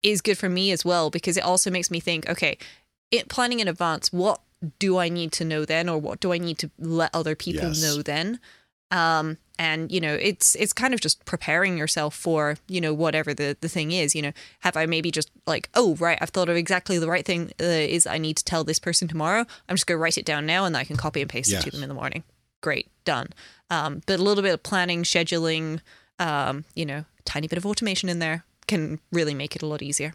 is 0.02 0.20
good 0.20 0.38
for 0.38 0.48
me 0.48 0.70
as 0.70 0.84
well 0.84 1.10
because 1.10 1.36
it 1.36 1.44
also 1.44 1.70
makes 1.70 1.90
me 1.90 2.00
think, 2.00 2.28
okay, 2.28 2.58
it 3.10 3.28
planning 3.28 3.60
in 3.60 3.68
advance, 3.68 4.12
what 4.12 4.40
do 4.78 4.98
I 4.98 5.08
need 5.08 5.32
to 5.32 5.44
know 5.44 5.64
then, 5.64 5.88
or 5.88 5.98
what 5.98 6.20
do 6.20 6.32
I 6.32 6.38
need 6.38 6.58
to 6.58 6.70
let 6.78 7.14
other 7.14 7.34
people 7.34 7.68
Yes. 7.68 7.82
know 7.82 8.02
then? 8.02 8.40
Um, 8.90 9.38
and 9.58 9.90
you 9.90 10.00
know, 10.00 10.14
it's 10.14 10.54
it's 10.56 10.72
kind 10.72 10.94
of 10.94 11.00
just 11.00 11.24
preparing 11.24 11.76
yourself 11.78 12.14
for 12.14 12.56
you 12.68 12.80
know 12.80 12.92
whatever 12.94 13.34
the 13.34 13.56
the 13.60 13.68
thing 13.68 13.92
is. 13.92 14.14
You 14.14 14.22
know, 14.22 14.32
have 14.60 14.76
I 14.76 14.86
maybe 14.86 15.10
just 15.10 15.30
like, 15.46 15.68
oh 15.74 15.96
right, 15.96 16.18
I've 16.20 16.30
thought 16.30 16.48
of 16.48 16.56
exactly 16.56 16.98
the 16.98 17.08
right 17.08 17.24
thing 17.24 17.52
uh, 17.60 17.64
is 17.64 18.06
I 18.06 18.18
need 18.18 18.36
to 18.38 18.44
tell 18.44 18.64
this 18.64 18.78
person 18.78 19.08
tomorrow. 19.08 19.46
I'm 19.68 19.76
just 19.76 19.86
gonna 19.86 19.98
write 19.98 20.18
it 20.18 20.24
down 20.24 20.46
now, 20.46 20.64
and 20.64 20.76
I 20.76 20.84
can 20.84 20.96
copy 20.96 21.20
and 21.20 21.30
paste 21.30 21.50
it 21.52 21.62
to 21.62 21.70
them 21.70 21.82
in 21.82 21.88
the 21.88 21.94
morning. 21.94 22.24
Great, 22.62 22.88
done. 23.04 23.28
Um, 23.70 24.02
but 24.06 24.18
a 24.18 24.22
little 24.22 24.42
bit 24.42 24.54
of 24.54 24.62
planning, 24.62 25.02
scheduling, 25.02 25.80
um, 26.18 26.64
you 26.74 26.86
know, 26.86 27.04
tiny 27.24 27.48
bit 27.48 27.58
of 27.58 27.66
automation 27.66 28.08
in 28.08 28.18
there 28.18 28.44
can 28.66 29.00
really 29.12 29.34
make 29.34 29.54
it 29.56 29.62
a 29.62 29.66
lot 29.66 29.82
easier. 29.82 30.14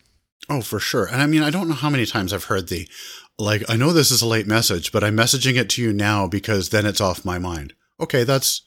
Oh, 0.50 0.62
for 0.62 0.80
sure. 0.80 1.06
And 1.06 1.22
I 1.22 1.28
mean, 1.28 1.44
I 1.44 1.50
don't 1.50 1.68
know 1.68 1.76
how 1.76 1.90
many 1.90 2.06
times 2.06 2.34
I've 2.34 2.46
heard 2.46 2.70
the, 2.70 2.88
like, 3.38 3.64
I 3.70 3.76
know 3.76 3.94
this 3.94 4.12
is 4.12 4.22
a 4.22 4.28
late 4.28 4.48
message, 4.48 4.92
but 4.92 5.04
I'm 5.04 5.16
messaging 5.16 5.56
it 5.56 5.70
to 5.72 5.82
you 5.82 5.94
now 5.94 6.28
because 6.28 6.70
then 6.70 6.86
it's 6.86 7.02
off 7.02 7.26
my 7.26 7.38
mind. 7.38 7.74
Okay, 8.00 8.24
that's 8.24 8.64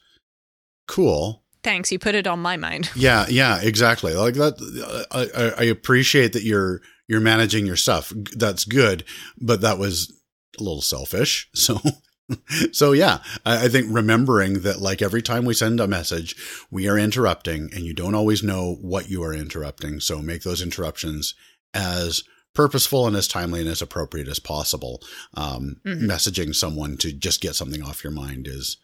cool. 0.87 1.42
Thanks, 1.62 1.92
you 1.92 1.99
put 1.99 2.14
it 2.14 2.26
on 2.26 2.40
my 2.40 2.56
mind. 2.56 2.90
Yeah, 2.96 3.26
yeah, 3.28 3.61
exactly. 3.62 4.14
Like 4.14 4.34
that, 4.34 5.06
I, 5.11 5.62
I, 5.62 5.64
appreciate 5.66 6.32
that 6.32 6.42
you're 6.42 6.82
you're 7.06 7.20
managing 7.20 7.66
your 7.66 7.76
stuff. 7.76 8.12
That's 8.37 8.64
good, 8.64 9.04
but 9.40 9.61
that 9.61 9.78
was 9.78 10.12
a 10.58 10.62
little 10.62 10.82
selfish. 10.82 11.49
So, 11.54 11.80
so 12.72 12.92
yeah, 12.92 13.18
I, 13.44 13.64
I 13.64 13.68
think 13.68 13.86
remembering 13.90 14.60
that, 14.60 14.80
like 14.80 15.02
every 15.02 15.22
time 15.22 15.44
we 15.44 15.54
send 15.54 15.80
a 15.80 15.86
message, 15.86 16.36
we 16.70 16.88
are 16.88 16.98
interrupting, 16.98 17.70
and 17.74 17.84
you 17.84 17.94
don't 17.94 18.14
always 18.14 18.42
know 18.42 18.76
what 18.80 19.10
you 19.10 19.22
are 19.22 19.34
interrupting. 19.34 20.00
So 20.00 20.20
make 20.22 20.42
those 20.42 20.62
interruptions 20.62 21.34
as 21.74 22.22
purposeful 22.54 23.06
and 23.06 23.16
as 23.16 23.26
timely 23.28 23.60
and 23.60 23.68
as 23.68 23.80
appropriate 23.82 24.28
as 24.28 24.38
possible. 24.38 25.00
Um, 25.34 25.80
Mhm. 25.86 26.02
Messaging 26.02 26.54
someone 26.54 26.96
to 26.98 27.12
just 27.12 27.40
get 27.40 27.54
something 27.54 27.82
off 27.82 28.04
your 28.04 28.12
mind 28.12 28.46
is 28.46 28.76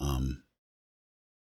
um, 0.00 0.42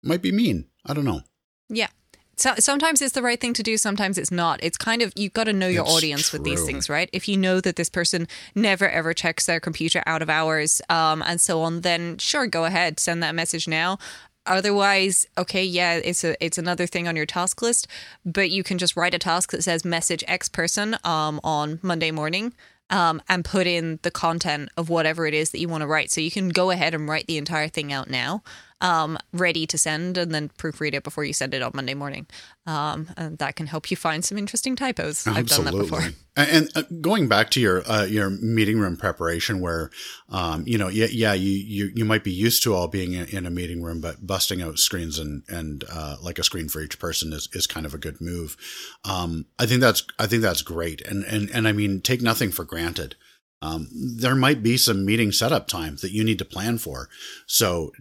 might 0.04 0.22
be 0.22 0.32
mean. 0.32 0.70
I 0.86 0.94
don't 0.94 1.06
know. 1.06 1.22
Yeah. 1.70 1.88
So, 2.36 2.54
sometimes 2.58 3.02
it's 3.02 3.14
the 3.14 3.22
right 3.22 3.40
thing 3.40 3.54
to 3.54 3.64
do, 3.64 3.78
sometimes 3.78 4.18
it's 4.18 4.32
not. 4.32 4.60
It's 4.64 4.78
kind 4.78 5.02
of, 5.02 5.14
you've 5.16 5.34
got 5.34 5.44
to 5.46 5.54
know 5.54 5.68
your 5.68 5.84
It's 5.84 5.94
audience 5.94 6.32
with 6.34 6.44
these 6.44 6.64
things, 6.66 6.90
right? 6.90 7.10
If 7.14 7.28
you 7.28 7.38
know 7.38 7.62
that 7.62 7.76
this 7.76 7.90
person 7.90 8.28
never 8.56 8.90
ever 8.90 9.14
checks 9.14 9.46
their 9.46 9.60
computer 9.60 10.02
out 10.06 10.22
of 10.22 10.30
hours 10.30 10.82
um, 10.90 11.22
and 11.22 11.40
so 11.40 11.62
on, 11.62 11.82
then 11.82 12.18
sure, 12.18 12.48
go 12.48 12.66
ahead, 12.66 13.00
send 13.00 13.22
that 13.22 13.36
message 13.36 13.68
now. 13.68 14.00
Otherwise, 14.46 15.26
okay, 15.38 15.64
yeah, 15.64 15.94
it's 16.04 16.24
a 16.24 16.44
it's 16.44 16.58
another 16.58 16.86
thing 16.86 17.08
on 17.08 17.16
your 17.16 17.26
task 17.26 17.62
list, 17.62 17.88
but 18.26 18.50
you 18.50 18.62
can 18.62 18.78
just 18.78 18.98
write 18.98 19.14
a 19.14 19.20
task 19.20 19.52
that 19.52 19.64
says 19.64 19.86
message 19.86 20.24
X 20.28 20.50
person 20.50 20.98
um, 21.06 21.40
on 21.44 21.80
Monday 21.82 22.12
morning 22.12 22.54
um, 22.90 23.22
and 23.30 23.46
put 23.46 23.68
in 23.68 24.00
the 24.02 24.12
content 24.12 24.70
of 24.76 24.90
whatever 24.90 25.26
it 25.26 25.34
is 25.34 25.52
that 25.52 25.60
you 25.60 25.70
want 25.70 25.82
to 25.82 25.88
write. 25.88 26.12
So 26.12 26.20
you 26.20 26.30
can 26.30 26.50
go 26.50 26.72
ahead 26.72 26.94
and 26.94 27.08
write 27.08 27.28
the 27.28 27.38
entire 27.38 27.70
thing 27.70 27.94
out 27.94 28.10
now, 28.10 28.44
um, 28.84 29.18
ready 29.32 29.66
to 29.66 29.78
send, 29.78 30.18
and 30.18 30.32
then 30.32 30.50
proofread 30.60 30.94
it 30.94 31.04
before 31.04 31.24
you 31.24 31.34
send 31.34 31.54
it 31.54 31.62
on 31.62 31.72
Monday 31.74 31.94
morning. 31.94 32.28
Um, 32.68 33.08
and 33.16 33.38
that 33.38 33.56
can 33.56 33.66
help 33.66 33.90
you 33.90 33.98
find 33.98 34.24
some 34.24 34.38
interesting 34.38 34.76
typos. 34.76 35.26
I've 35.26 35.48
done 35.48 35.66
that 35.66 35.74
before. 35.74 36.02
And, 36.36 36.50
and 36.50 36.70
uh, 36.76 36.84
going 37.00 37.28
back 37.28 37.50
to 37.52 37.62
your 37.62 37.90
uh, 37.90 38.06
your 38.06 38.30
meeting 38.30 38.80
room 38.80 38.98
preparation, 38.98 39.62
where 39.62 39.90
um, 40.30 40.64
you 40.68 40.78
know, 40.78 40.90
yeah, 40.90 41.08
yeah, 41.10 41.34
you, 41.34 41.52
you 41.52 41.92
you 41.96 42.06
might 42.06 42.26
be 42.26 42.32
used 42.32 42.62
to 42.64 42.76
all 42.76 42.88
being 42.88 43.14
in, 43.14 43.26
in 43.28 43.46
a 43.46 43.50
meeting 43.50 43.82
room, 43.82 44.02
but 44.02 44.28
busting 44.28 44.62
out 44.62 44.80
screens 44.80 45.18
and 45.18 45.44
and 45.48 45.86
uh, 45.90 46.18
like 46.22 46.38
a 46.38 46.44
screen 46.44 46.68
for 46.68 46.82
each 46.82 47.00
person 47.00 47.32
is, 47.32 47.48
is 47.54 47.66
kind 47.68 47.86
of 47.86 47.94
a 47.94 47.98
good 47.98 48.20
move. 48.20 48.58
Um, 49.06 49.46
I 49.58 49.66
think 49.66 49.80
that's 49.80 50.04
I 50.20 50.28
think 50.28 50.42
that's 50.42 50.62
great, 50.62 51.02
and 51.02 51.24
and 51.24 51.50
and 51.52 51.68
I 51.70 51.72
mean, 51.72 52.02
take 52.02 52.22
nothing 52.22 52.52
for 52.52 52.66
granted. 52.66 53.16
Um, 53.62 53.88
there 53.94 54.36
might 54.36 54.62
be 54.62 54.76
some 54.76 55.06
meeting 55.06 55.32
setup 55.32 55.70
time 55.70 55.96
that 56.02 56.12
you 56.12 56.26
need 56.26 56.38
to 56.40 56.46
plan 56.46 56.78
for, 56.78 57.08
so 57.48 57.94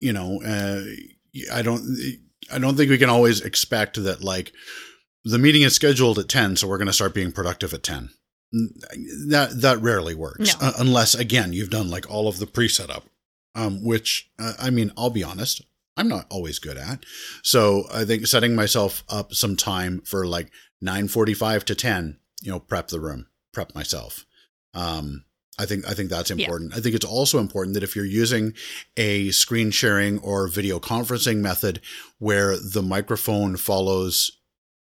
you 0.00 0.12
know, 0.12 0.40
uh, 0.42 0.82
I 1.52 1.62
don't. 1.62 1.82
I 2.52 2.58
don't 2.58 2.76
think 2.76 2.90
we 2.90 2.98
can 2.98 3.10
always 3.10 3.40
expect 3.42 4.02
that 4.02 4.22
like 4.22 4.52
the 5.24 5.38
meeting 5.38 5.62
is 5.62 5.74
scheduled 5.74 6.18
at 6.18 6.28
10 6.28 6.56
so 6.56 6.66
we're 6.66 6.78
going 6.78 6.86
to 6.86 6.92
start 6.94 7.12
being 7.12 7.30
productive 7.32 7.74
at 7.74 7.82
10 7.82 8.08
that 9.28 9.50
that 9.60 9.78
rarely 9.82 10.14
works 10.14 10.58
No. 10.58 10.66
uh, 10.68 10.72
unless 10.78 11.14
again 11.14 11.52
you've 11.52 11.68
done 11.70 11.90
like 11.90 12.10
all 12.10 12.28
of 12.28 12.38
the 12.38 12.46
pre-setup 12.46 13.04
um 13.54 13.84
which 13.84 14.30
uh, 14.38 14.54
i 14.58 14.70
mean 14.70 14.90
i'll 14.96 15.10
be 15.10 15.22
honest 15.24 15.60
i'm 15.98 16.08
not 16.08 16.24
always 16.30 16.58
good 16.58 16.78
at 16.78 17.04
so 17.42 17.84
i 17.92 18.04
think 18.06 18.26
setting 18.26 18.54
myself 18.54 19.04
up 19.10 19.34
some 19.34 19.56
time 19.56 20.00
for 20.06 20.26
like 20.26 20.50
9:45 20.82 21.64
to 21.64 21.74
10 21.74 22.18
you 22.40 22.50
know 22.50 22.60
prep 22.60 22.88
the 22.88 23.00
room 23.00 23.26
prep 23.52 23.74
myself 23.74 24.24
um 24.72 25.24
I 25.58 25.66
think 25.66 25.86
I 25.88 25.94
think 25.94 26.10
that's 26.10 26.30
Yeah. 26.30 26.36
important. 26.36 26.74
I 26.74 26.80
think 26.80 26.94
it's 26.94 27.04
also 27.04 27.38
important 27.38 27.74
that 27.74 27.82
if 27.82 27.96
you're 27.96 28.04
using 28.04 28.54
a 28.96 29.30
screen 29.30 29.70
sharing 29.70 30.18
or 30.20 30.48
video 30.48 30.78
conferencing 30.78 31.38
method 31.38 31.80
where 32.18 32.56
the 32.56 32.82
microphone 32.82 33.56
follows 33.56 34.30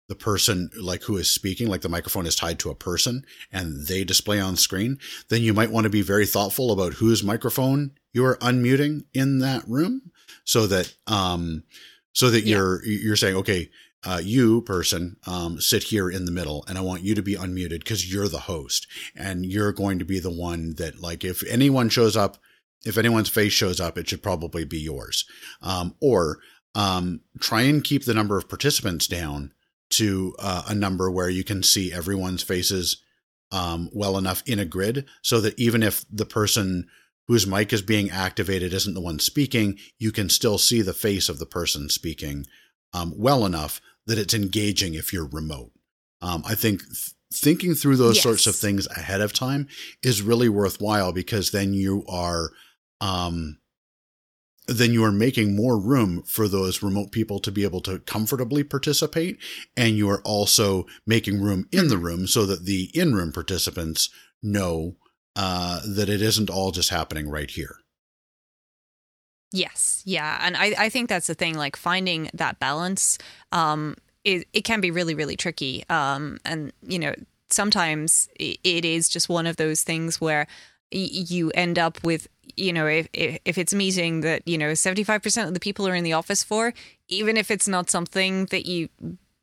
the 0.09 0.15
person 0.15 0.71
like 0.81 1.03
who 1.05 1.17
is 1.17 1.31
speaking, 1.31 1.67
like 1.69 1.81
the 1.81 1.89
microphone 1.89 2.27
is 2.27 2.37
tied 2.37 2.59
to 2.61 2.71
a 2.71 2.75
person 2.77 3.25
and 3.53 3.87
they 3.89 4.05
display 4.05 4.39
on 4.41 4.57
screen, 4.57 4.99
then 5.31 5.43
you 5.43 5.53
might 5.53 5.71
want 5.73 5.85
to 5.85 5.91
be 5.91 6.03
very 6.03 6.27
thoughtful 6.27 6.71
about 6.71 6.95
whose 6.95 7.25
microphone 7.25 7.91
you 8.13 8.25
are 8.25 8.37
unmuting 8.39 9.05
in 9.13 9.41
that 9.41 9.63
room 9.69 10.13
so 10.45 10.67
that 10.69 10.95
um 11.07 11.65
so 12.13 12.31
that 12.31 12.45
Yeah. 12.45 12.57
you're 12.57 12.85
you're 12.85 13.17
saying, 13.17 13.37
okay, 13.37 13.71
uh, 14.07 14.21
you 14.23 14.63
person, 14.63 15.17
um, 15.27 15.61
sit 15.61 15.83
here 15.83 16.09
in 16.09 16.27
the 16.27 16.31
middle 16.31 16.65
and 16.69 16.79
I 16.79 16.81
want 16.81 17.03
you 17.03 17.17
to 17.17 17.23
be 17.23 17.35
unmuted 17.35 17.81
because 17.81 18.11
you're 18.11 18.29
the 18.29 18.39
host 18.39 18.87
and 19.17 19.45
you're 19.45 19.73
going 19.73 19.99
to 19.99 20.05
be 20.05 20.21
the 20.21 20.31
one 20.31 20.75
that 20.77 21.01
like 21.01 21.25
if 21.25 21.43
anyone 21.49 21.89
shows 21.89 22.17
up 22.17 22.39
if 22.85 22.97
anyone's 22.97 23.29
face 23.29 23.53
shows 23.53 23.81
up 23.81 23.99
it 23.99 24.09
should 24.09 24.23
probably 24.23 24.65
be 24.65 24.79
yours. 24.79 25.27
Um, 25.61 25.97
or 26.01 26.39
um, 26.77 27.23
try 27.41 27.63
and 27.63 27.83
keep 27.83 28.05
the 28.05 28.15
number 28.15 28.39
of 28.39 28.49
participants 28.49 29.09
down 29.09 29.53
to 29.91 30.37
uh, 30.39 30.63
a 30.69 30.75
number 30.75 31.11
where 31.11 31.29
you 31.29 31.43
can 31.43 31.65
see 31.65 31.93
everyone's 31.93 32.45
faces 32.45 33.03
um, 33.51 33.91
well 33.93 34.17
enough 34.17 34.41
in 34.47 34.61
a 34.61 34.65
grid 34.65 35.07
so 35.21 35.41
that 35.41 35.59
even 35.59 35.83
if 35.83 36.05
the 36.13 36.27
person 36.27 36.87
whose 37.27 37.47
mic 37.47 37.73
is 37.73 37.83
being 37.83 38.09
activated 38.11 38.73
isn't 38.73 38.95
the 38.95 39.01
one 39.01 39.19
speaking 39.19 39.79
you 39.99 40.13
can 40.13 40.29
still 40.29 40.59
see 40.59 40.81
the 40.81 40.93
face 40.93 41.29
of 41.29 41.41
the 41.41 41.47
person 41.47 41.89
speaking 41.89 42.47
um, 42.93 43.13
well 43.17 43.45
enough 43.45 43.81
that 44.07 44.19
it's 44.19 44.35
engaging 44.35 44.95
if 44.95 45.13
you're 45.13 45.29
remote. 45.29 45.73
Um, 46.23 46.43
i 46.47 46.55
think 46.55 46.81
th- 46.83 47.13
thinking 47.33 47.75
through 47.75 47.97
those 47.97 48.17
sorts 48.23 48.47
of 48.47 48.57
things 48.57 48.87
ahead 48.97 49.21
of 49.21 49.33
time 49.33 49.69
is 50.03 50.23
really 50.23 50.49
worthwhile 50.49 51.13
because 51.13 51.51
then 51.51 51.75
you 51.75 52.05
are 52.09 52.51
um 53.01 53.59
then 54.69 54.93
you 54.93 55.05
are 55.05 55.13
making 55.13 55.55
more 55.55 55.79
room 55.79 56.23
for 56.23 56.49
those 56.49 56.83
remote 56.83 57.13
people 57.13 57.39
to 57.41 57.53
be 57.53 57.63
able 57.63 57.81
to 57.83 57.99
comfortably 58.01 58.65
participate 58.65 59.39
and 59.77 59.97
you 59.97 60.09
are 60.09 60.23
also 60.23 60.87
making 61.07 61.41
room 61.41 61.69
in 61.71 61.89
the 61.89 61.99
room 61.99 62.27
so 62.27 62.47
that 62.47 62.65
the 62.65 62.91
in-room 62.95 63.33
participants 63.33 64.09
know 64.43 64.97
uh, 65.37 65.81
that 65.87 66.09
it 66.09 66.23
isn't 66.23 66.51
all 66.51 66.71
just 66.71 66.91
happening 66.91 67.29
right 67.29 67.51
here 67.51 67.77
Yes, 69.53 70.03
yeah, 70.05 70.39
and 70.43 70.57
I, 70.57 70.75
I 70.79 70.89
think 70.89 71.09
that's 71.09 71.29
the 71.29 71.35
thing. 71.35 71.55
Like 71.55 71.77
finding 71.77 72.31
that 72.35 72.59
balance, 72.59 73.17
um, 73.53 73.97
it 74.25 74.47
it 74.53 74.63
can 74.63 74.81
be 74.81 74.91
really 74.91 75.15
really 75.15 75.37
tricky. 75.37 75.85
Um, 75.89 76.39
and 76.45 76.73
you 76.83 76.99
know 76.99 77.15
sometimes 77.49 78.29
it 78.39 78.85
is 78.85 79.09
just 79.09 79.29
one 79.29 79.47
of 79.47 79.57
those 79.57 79.83
things 79.83 80.21
where 80.21 80.47
you 80.91 81.51
end 81.51 81.79
up 81.79 82.03
with 82.05 82.27
you 82.57 82.73
know 82.73 82.87
if 82.87 83.09
if, 83.13 83.39
if 83.45 83.59
it's 83.59 83.73
meeting 83.73 84.21
that 84.23 84.47
you 84.47 84.59
know 84.59 84.75
seventy 84.75 85.05
five 85.05 85.23
percent 85.23 85.49
of 85.49 85.55
the 85.55 85.61
people 85.61 85.87
are 85.87 85.95
in 85.95 86.05
the 86.05 86.13
office 86.13 86.43
for, 86.43 86.75
even 87.09 87.37
if 87.37 87.51
it's 87.51 87.69
not 87.69 87.89
something 87.89 88.47
that 88.47 88.67
you 88.67 88.89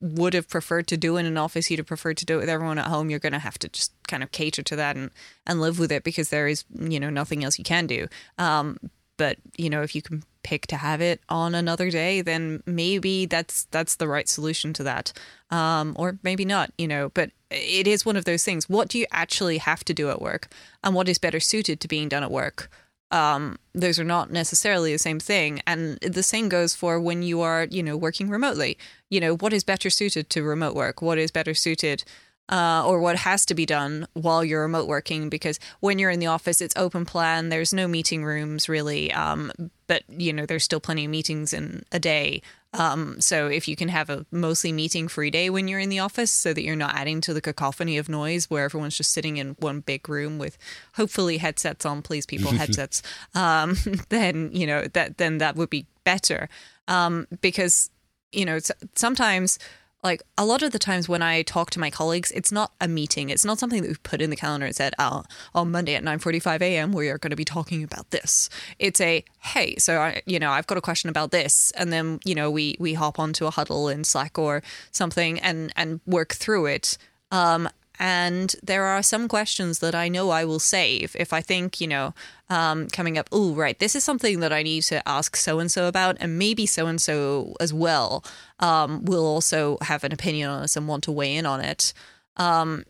would 0.02 0.34
have 0.34 0.50
preferred 0.50 0.86
to 0.88 0.98
do 0.98 1.16
in 1.16 1.26
an 1.26 1.38
office, 1.38 1.72
you'd 1.72 1.80
have 1.80 1.88
preferred 1.88 2.18
to 2.18 2.26
do 2.26 2.36
it 2.36 2.42
with 2.42 2.50
everyone 2.50 2.78
at 2.78 2.88
home. 2.88 3.10
You're 3.10 3.20
going 3.20 3.32
to 3.34 3.40
have 3.40 3.58
to 3.60 3.70
just 3.70 3.94
kind 4.10 4.22
of 4.22 4.34
cater 4.34 4.62
to 4.64 4.76
that 4.76 4.98
and 4.98 5.12
and 5.48 5.62
live 5.62 5.80
with 5.80 5.94
it 5.94 6.04
because 6.04 6.30
there 6.30 6.48
is 6.48 6.66
you 6.78 7.00
know 7.00 7.10
nothing 7.10 7.44
else 7.44 7.58
you 7.58 7.64
can 7.64 7.88
do. 7.88 8.08
Um, 8.38 8.78
but 9.18 9.38
you 9.58 9.70
know 9.70 9.82
if 9.82 9.96
you 9.96 10.02
can 10.02 10.24
pick 10.44 10.68
to 10.68 10.76
have 10.76 11.02
it 11.02 11.22
on 11.30 11.56
another 11.56 11.90
day 11.90 12.22
then 12.22 12.62
maybe 12.66 13.26
that's 13.26 13.66
that's 13.72 13.96
the 13.96 14.08
right 14.08 14.28
solution 14.28 14.74
to 14.74 14.84
that. 14.84 15.14
Um 15.50 15.96
or 15.98 16.18
maybe 16.24 16.46
not 16.46 16.72
you 16.78 16.88
know 16.88 17.10
but 17.10 17.32
it 17.50 17.88
is 17.88 18.06
one 18.06 18.18
of 18.18 18.26
those 18.26 18.44
things. 18.44 18.68
What 18.68 18.90
do 18.90 18.98
you 18.98 19.06
actually 19.12 19.60
have 19.60 19.84
to 19.86 19.94
do 19.94 20.10
at 20.10 20.22
work? 20.22 20.48
And 20.84 20.96
what 20.96 21.08
is 21.08 21.18
better 21.20 21.40
suited 21.40 21.80
to 21.80 21.88
being 21.88 22.10
done 22.10 22.24
at 22.24 22.32
work? 22.32 22.70
Um 23.12 23.58
those 23.74 24.00
are 24.00 24.04
not 24.04 24.32
necessarily 24.32 24.92
the 24.92 25.00
same 25.00 25.20
thing. 25.20 25.62
And 25.66 25.98
the 26.00 26.24
same 26.24 26.50
goes 26.50 26.76
for 26.76 27.00
when 27.00 27.24
you 27.24 27.42
are 27.42 27.68
you 27.70 27.84
know 27.84 27.98
working 27.98 28.30
remotely. 28.30 28.78
You 29.10 29.20
know 29.22 29.36
what 29.36 29.54
is 29.54 29.64
better 29.64 29.90
suited 29.90 30.30
to 30.32 30.44
remote 30.44 30.76
work? 30.76 31.02
What 31.02 31.18
is 31.18 31.32
better 31.32 31.54
suited 31.54 32.04
uh, 32.50 32.84
or 32.86 33.00
what 33.00 33.16
has 33.16 33.46
to 33.46 33.56
be 33.56 33.66
done 33.66 34.08
while 34.14 34.44
you're 34.44 34.62
remote 34.62 34.88
working 34.88 35.30
because 35.30 35.60
when 35.80 35.98
you're 35.98 36.12
in 36.12 36.20
the 36.20 36.28
office 36.28 36.62
it's 36.62 36.76
open 36.76 37.06
plan 37.06 37.50
there's 37.50 37.74
no 37.74 37.88
meeting 37.88 38.24
rooms 38.24 38.68
really 38.68 39.12
um, 39.14 39.52
but 39.88 40.04
you 40.10 40.34
know 40.34 40.46
there's 40.46 40.64
still 40.64 40.80
plenty 40.80 41.06
of 41.06 41.12
meetings 41.12 41.54
in 41.54 41.84
a 41.92 42.00
day. 42.00 42.42
Um, 42.74 43.22
so 43.22 43.48
if 43.48 43.68
you 43.68 43.76
can 43.76 43.90
have 43.90 44.10
a 44.10 44.26
mostly 44.32 44.72
meeting 44.72 45.08
free 45.08 45.30
day 45.30 45.52
when 45.52 45.68
you're 45.68 45.80
in 45.80 45.90
the 45.90 46.00
office 46.00 46.32
so 46.32 46.54
that 46.54 46.64
you're 46.64 46.76
not 46.76 46.96
adding 46.96 47.22
to 47.22 47.34
the 47.34 47.42
cacophony 47.42 48.00
of 48.00 48.10
noise 48.10 48.50
where 48.50 48.64
everyone's 48.64 48.98
just 48.98 49.12
sitting 49.12 49.38
in 49.38 49.56
one 49.60 49.82
big 49.82 50.10
room 50.10 50.40
with 50.40 50.58
hopefully 50.96 51.38
headsets 51.38 51.86
on 51.86 52.02
please 52.02 52.26
people 52.26 52.52
headsets 52.62 53.04
um, 53.36 53.76
then 54.10 54.50
you 54.52 54.66
know 54.66 54.86
that 54.94 55.18
then 55.18 55.38
that 55.38 55.56
would 55.56 55.70
be 55.70 55.86
better. 56.04 56.50
Um, 56.88 57.28
because 57.42 57.90
you 58.32 58.46
know 58.46 58.60
sometimes 58.96 59.60
like 60.04 60.22
a 60.38 60.46
lot 60.46 60.62
of 60.62 60.72
the 60.72 60.80
times 60.80 61.08
when 61.08 61.22
I 61.22 61.44
talk 61.44 61.70
to 61.72 61.80
my 61.80 61.90
colleagues, 61.90 62.32
it's 62.32 62.52
not 62.52 62.74
a 62.82 62.88
meeting. 62.88 63.30
It's 63.30 63.46
not 63.46 63.58
something 63.60 63.82
that 63.82 63.88
we've 63.88 64.04
put 64.04 64.22
in 64.22 64.30
the 64.30 64.36
calendar 64.36 64.66
and 64.66 64.76
said, 64.76 64.94
oh, 65.00 65.24
on 65.56 65.72
Monday 65.72 65.96
at 65.96 66.04
9.45 66.04 66.62
a.m., 66.62 66.92
we 66.92 67.10
are 67.10 67.18
going 67.18 67.32
to 67.32 67.38
be 67.38 67.46
talking 67.46 67.84
about 67.84 68.12
this. 68.12 68.50
It's 68.80 69.00
a, 69.00 69.24
hey, 69.40 69.76
so, 69.78 70.00
I, 70.00 70.22
you 70.26 70.40
know, 70.40 70.52
I've 70.52 70.68
got 70.68 70.78
a 70.78 70.82
question 70.82 71.10
about 71.10 71.32
this. 71.32 71.72
And 71.78 71.94
then, 71.94 72.20
you 72.26 72.36
know, 72.36 72.52
we, 72.52 72.76
we 72.80 72.94
hop 72.96 73.18
onto 73.18 73.46
a 73.46 73.52
huddle 73.52 73.88
in 73.88 74.04
Slack 74.04 74.38
or 74.38 74.62
something 74.92 75.40
and, 75.40 75.72
and 75.78 76.02
work 76.06 76.34
through 76.34 76.66
it. 76.66 76.98
Um, 77.32 77.70
and 78.00 78.56
there 78.64 78.86
are 78.86 79.04
some 79.04 79.28
questions 79.28 79.80
that 79.80 79.94
I 79.94 80.10
know 80.10 80.30
I 80.30 80.46
will 80.46 80.60
save 80.60 81.16
if 81.18 81.32
I 81.32 81.42
think, 81.42 81.80
you 81.80 81.88
know, 81.88 82.14
um, 82.50 82.88
coming 82.88 83.18
up, 83.18 83.30
oh, 83.32 83.54
right, 83.54 83.78
this 83.78 83.96
is 83.96 84.04
something 84.04 84.40
that 84.40 84.52
I 84.52 84.64
need 84.64 84.84
to 84.84 85.08
ask 85.08 85.36
so 85.36 85.60
and 85.60 85.72
so 85.72 85.88
about, 85.88 86.18
and 86.20 86.38
maybe 86.38 86.66
so 86.66 86.88
and 86.88 87.02
so 87.02 87.56
as 87.60 87.74
well 87.74 88.24
um, 88.60 89.06
will 89.06 89.26
also 89.26 89.78
have 89.82 90.04
an 90.04 90.12
opinion 90.12 90.50
on 90.50 90.62
this 90.62 90.76
and 90.76 90.88
want 90.88 91.04
to 91.06 91.12
weigh 91.12 91.36
in 91.36 91.46
on 91.46 91.62
it. 91.62 91.94
Um, 92.38 92.84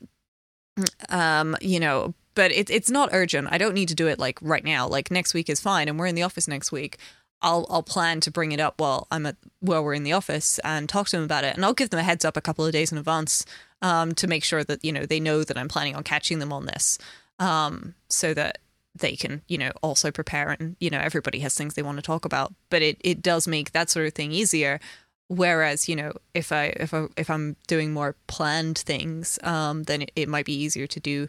um, 1.09 1.55
you 1.61 1.79
know, 1.79 2.13
but 2.35 2.51
it, 2.51 2.69
it's 2.69 2.89
not 2.89 3.09
urgent. 3.11 3.47
I 3.51 3.57
don't 3.57 3.75
need 3.75 3.89
to 3.89 3.95
do 3.95 4.07
it 4.07 4.19
like 4.19 4.39
right 4.41 4.63
now. 4.63 4.87
Like 4.87 5.11
next 5.11 5.33
week 5.33 5.49
is 5.49 5.59
fine, 5.59 5.87
and 5.87 5.99
we're 5.99 6.07
in 6.07 6.15
the 6.15 6.23
office 6.23 6.47
next 6.47 6.71
week. 6.71 6.97
I'll 7.41 7.67
I'll 7.69 7.83
plan 7.83 8.21
to 8.21 8.31
bring 8.31 8.53
it 8.53 8.59
up 8.59 8.79
while 8.79 9.07
I'm 9.11 9.25
at 9.25 9.35
while 9.59 9.83
we're 9.83 9.93
in 9.93 10.03
the 10.03 10.13
office 10.13 10.59
and 10.59 10.87
talk 10.87 11.07
to 11.09 11.17
them 11.17 11.25
about 11.25 11.43
it, 11.43 11.55
and 11.55 11.63
I'll 11.63 11.73
give 11.73 11.89
them 11.89 11.99
a 11.99 12.03
heads 12.03 12.25
up 12.25 12.37
a 12.37 12.41
couple 12.41 12.65
of 12.65 12.71
days 12.71 12.91
in 12.91 12.97
advance 12.97 13.45
um, 13.83 14.15
to 14.15 14.27
make 14.27 14.43
sure 14.43 14.63
that 14.63 14.83
you 14.83 14.91
know 14.91 15.05
they 15.05 15.19
know 15.19 15.43
that 15.43 15.57
I'm 15.57 15.67
planning 15.67 15.95
on 15.95 16.03
catching 16.03 16.39
them 16.39 16.51
on 16.51 16.65
this, 16.65 16.97
um, 17.37 17.93
so 18.09 18.33
that 18.33 18.57
they 18.95 19.15
can 19.15 19.41
you 19.47 19.57
know 19.57 19.71
also 19.83 20.09
prepare 20.09 20.51
and 20.51 20.75
you 20.79 20.89
know 20.89 20.99
everybody 20.99 21.39
has 21.39 21.53
things 21.53 21.75
they 21.75 21.83
want 21.83 21.97
to 21.97 22.01
talk 22.01 22.25
about. 22.25 22.53
But 22.71 22.81
it 22.81 22.97
it 23.01 23.21
does 23.21 23.47
make 23.47 23.73
that 23.73 23.91
sort 23.91 24.07
of 24.07 24.13
thing 24.13 24.31
easier. 24.31 24.79
Whereas 25.27 25.87
you 25.87 25.95
know 25.95 26.13
if 26.33 26.51
I 26.51 26.65
if 26.77 26.93
I 26.93 27.07
if 27.17 27.29
I'm 27.29 27.57
doing 27.67 27.93
more 27.93 28.15
planned 28.27 28.79
things, 28.79 29.37
um, 29.43 29.83
then 29.83 30.03
it, 30.03 30.11
it 30.15 30.29
might 30.29 30.45
be 30.45 30.55
easier 30.55 30.87
to 30.87 30.99
do 30.99 31.27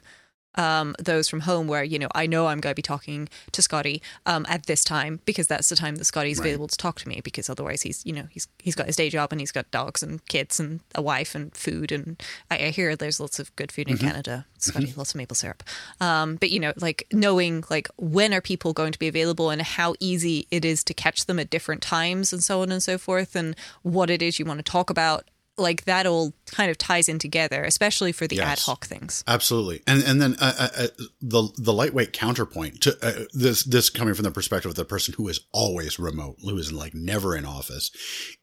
um, 0.56 0.94
those 0.99 1.28
from 1.28 1.40
home 1.40 1.66
where 1.66 1.82
you 1.84 1.99
know 1.99 2.08
I 2.14 2.26
know 2.26 2.46
I'm 2.46 2.61
going 2.61 2.73
to 2.73 2.76
be 2.76 2.82
talking 2.82 3.28
to 3.52 3.62
Scotty 3.62 4.02
um, 4.26 4.46
at 4.49 4.66
this 4.66 4.84
time 4.84 5.20
because 5.25 5.46
that's 5.46 5.68
the 5.68 5.76
time 5.76 5.96
that 5.96 6.04
Scotty's 6.04 6.38
Right. 6.38 6.46
available 6.46 6.68
to 6.68 6.76
talk 6.76 6.99
to 7.00 7.08
me 7.08 7.20
because 7.23 7.49
otherwise 7.50 7.82
he's 7.82 8.04
you 8.06 8.12
know 8.12 8.26
he's 8.30 8.49
he's 8.62 8.75
got 8.75 8.87
his 8.87 8.96
day 8.96 9.11
job 9.11 9.32
and 9.32 9.40
he's 9.40 9.52
got 9.52 9.70
dogs 9.70 10.02
and 10.02 10.25
kids 10.26 10.58
and 10.61 10.80
a 10.94 11.02
wife 11.02 11.34
and 11.34 11.54
food 11.56 11.92
and 11.92 12.23
I, 12.50 12.56
I 12.56 12.70
hear 12.70 12.96
there's 12.96 13.20
lots 13.20 13.38
of 13.38 13.54
good 13.56 13.70
food 13.73 13.88
in 13.88 13.99
Canada 13.99 14.46
Scotty 14.58 14.94
lots 14.96 15.11
of 15.12 15.16
maple 15.16 15.34
syrup. 15.34 15.62
Um, 16.00 16.37
but 16.37 16.50
you 16.50 16.61
know 16.61 16.73
like 16.76 17.06
knowing 17.12 17.64
like 17.70 17.88
when 17.96 18.32
are 18.32 18.40
people 18.40 18.73
going 18.73 18.92
to 18.92 18.99
be 18.99 19.08
available 19.08 19.50
and 19.50 19.61
how 19.62 19.94
easy 20.00 20.46
it 20.50 20.64
is 20.64 20.82
to 20.84 20.94
catch 20.94 21.26
them 21.26 21.38
at 21.38 21.50
different 21.50 21.82
times 21.82 22.32
and 22.32 22.42
so 22.42 22.62
on 22.62 22.70
and 22.73 22.82
so 22.82 22.96
forth 22.99 23.34
and 23.37 23.54
what 23.82 24.11
it 24.11 24.23
is 24.23 24.38
you 24.38 24.44
want 24.44 24.58
to 24.58 24.62
talk 24.64 24.90
about 24.90 25.25
like 25.56 25.84
that 25.84 26.06
all 26.06 26.32
kind 26.46 26.70
of 26.70 26.78
ties 26.78 27.08
in 27.08 27.18
together 27.18 27.62
especially 27.62 28.12
for 28.12 28.26
the 28.26 28.40
ad 28.40 28.58
hoc 28.58 28.84
things 28.84 29.25
Absolutely, 29.26 29.82
and 29.87 30.02
and 30.04 30.23
then 30.23 30.37
uh, 30.38 30.52
uh, 30.58 30.68
uh, 30.76 30.87
the 31.20 31.49
the 31.56 31.73
lightweight 31.73 32.12
counterpoint 32.12 32.80
to 32.82 32.96
uh, 33.02 33.25
this 33.32 33.64
this 33.64 33.90
coming 33.90 34.14
from 34.14 34.23
the 34.23 34.30
perspective 34.30 34.70
of 34.70 34.76
the 34.76 34.84
person 34.84 35.14
who 35.16 35.28
is 35.28 35.40
always 35.52 35.99
remote, 35.99 36.37
who 36.42 36.56
is 36.56 36.73
like 36.73 36.94
never 36.94 37.37
in 37.37 37.44
office, 37.44 37.90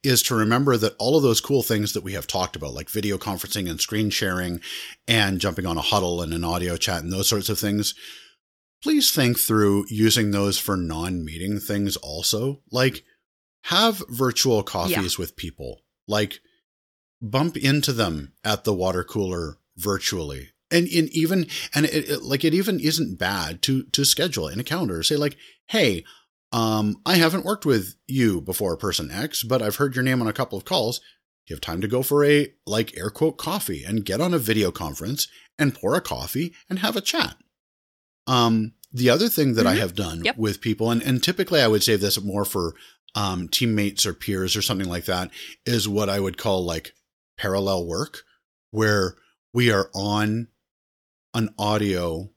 is 0.02 0.22
to 0.24 0.34
remember 0.34 0.76
that 0.76 0.94
all 0.98 1.16
of 1.16 1.22
those 1.22 1.40
cool 1.40 1.62
things 1.62 1.92
that 1.92 2.04
we 2.04 2.12
have 2.12 2.26
talked 2.26 2.56
about, 2.56 2.74
like 2.74 2.90
video 2.90 3.16
conferencing 3.16 3.70
and 3.70 3.80
screen 3.80 4.10
sharing, 4.10 4.60
and 5.08 5.40
jumping 5.40 5.66
on 5.66 5.78
a 5.78 5.82
huddle 5.82 6.20
and 6.20 6.34
an 6.34 6.44
audio 6.44 6.76
chat 6.76 7.02
and 7.02 7.12
those 7.12 7.28
sorts 7.28 7.48
of 7.48 7.58
things. 7.58 7.94
Please 8.82 9.12
think 9.12 9.38
through 9.38 9.86
using 9.88 10.30
those 10.30 10.58
for 10.58 10.76
non-meeting 10.76 11.60
things 11.60 11.96
also. 11.96 12.60
Like 12.70 13.04
have 13.64 14.02
virtual 14.08 14.62
coffees 14.62 15.16
with 15.18 15.36
people. 15.36 15.82
Like 16.08 16.40
bump 17.22 17.56
into 17.56 17.92
them 17.92 18.32
at 18.44 18.64
the 18.64 18.74
water 18.74 19.04
cooler 19.04 19.58
virtually. 19.76 20.50
And 20.70 20.86
in 20.88 21.08
even 21.12 21.46
and 21.74 21.86
it, 21.86 22.08
it- 22.10 22.22
like 22.22 22.44
it 22.44 22.52
even 22.54 22.80
isn't 22.80 23.18
bad 23.18 23.62
to 23.62 23.84
to 23.84 24.04
schedule 24.04 24.48
in 24.48 24.60
a 24.60 24.64
calendar. 24.64 25.02
Say 25.02 25.16
like, 25.16 25.36
hey, 25.68 26.04
um, 26.50 26.96
I 27.06 27.16
haven't 27.16 27.44
worked 27.46 27.64
with 27.64 27.94
you 28.06 28.40
before, 28.40 28.76
person 28.76 29.10
X, 29.10 29.42
but 29.42 29.62
I've 29.62 29.76
heard 29.76 29.94
your 29.94 30.04
name 30.04 30.20
on 30.20 30.28
a 30.28 30.32
couple 30.34 30.58
of 30.58 30.64
calls. 30.66 31.00
You 31.46 31.54
have 31.54 31.60
time 31.60 31.80
to 31.80 31.88
go 31.88 32.02
for 32.02 32.24
a 32.24 32.52
like 32.66 32.96
air 32.96 33.10
quote 33.10 33.36
coffee 33.38 33.84
and 33.84 34.04
get 34.04 34.20
on 34.20 34.32
a 34.34 34.38
video 34.38 34.70
conference 34.70 35.28
and 35.58 35.74
pour 35.74 35.94
a 35.94 36.00
coffee 36.00 36.54
and 36.70 36.78
have 36.80 36.96
a 36.96 37.00
chat. 37.00 37.36
Um, 38.26 38.72
the 38.92 39.10
other 39.10 39.28
thing 39.28 39.54
that 39.54 39.66
I 39.66 39.74
Mhm. 39.74 39.78
have 39.78 39.94
done 39.94 40.24
Yep. 40.24 40.36
with 40.38 40.60
people, 40.60 40.90
and, 40.90 41.02
and 41.02 41.22
typically 41.22 41.60
I 41.60 41.66
would 41.68 41.82
say 41.82 41.96
this 41.96 42.20
more 42.20 42.44
for 42.44 42.74
um, 43.14 43.48
teammates 43.48 44.06
or 44.06 44.14
peers 44.14 44.56
or 44.56 44.62
something 44.62 44.88
like 44.88 45.04
that, 45.04 45.30
is 45.66 45.86
what 45.86 46.08
I 46.08 46.18
would 46.20 46.38
call 46.38 46.64
like 46.64 46.94
parallel 47.46 47.86
work, 47.86 48.22
where 48.70 49.16
we 49.52 49.70
are 49.70 49.90
on 49.94 50.46
an 51.34 51.52
audio 51.58 52.30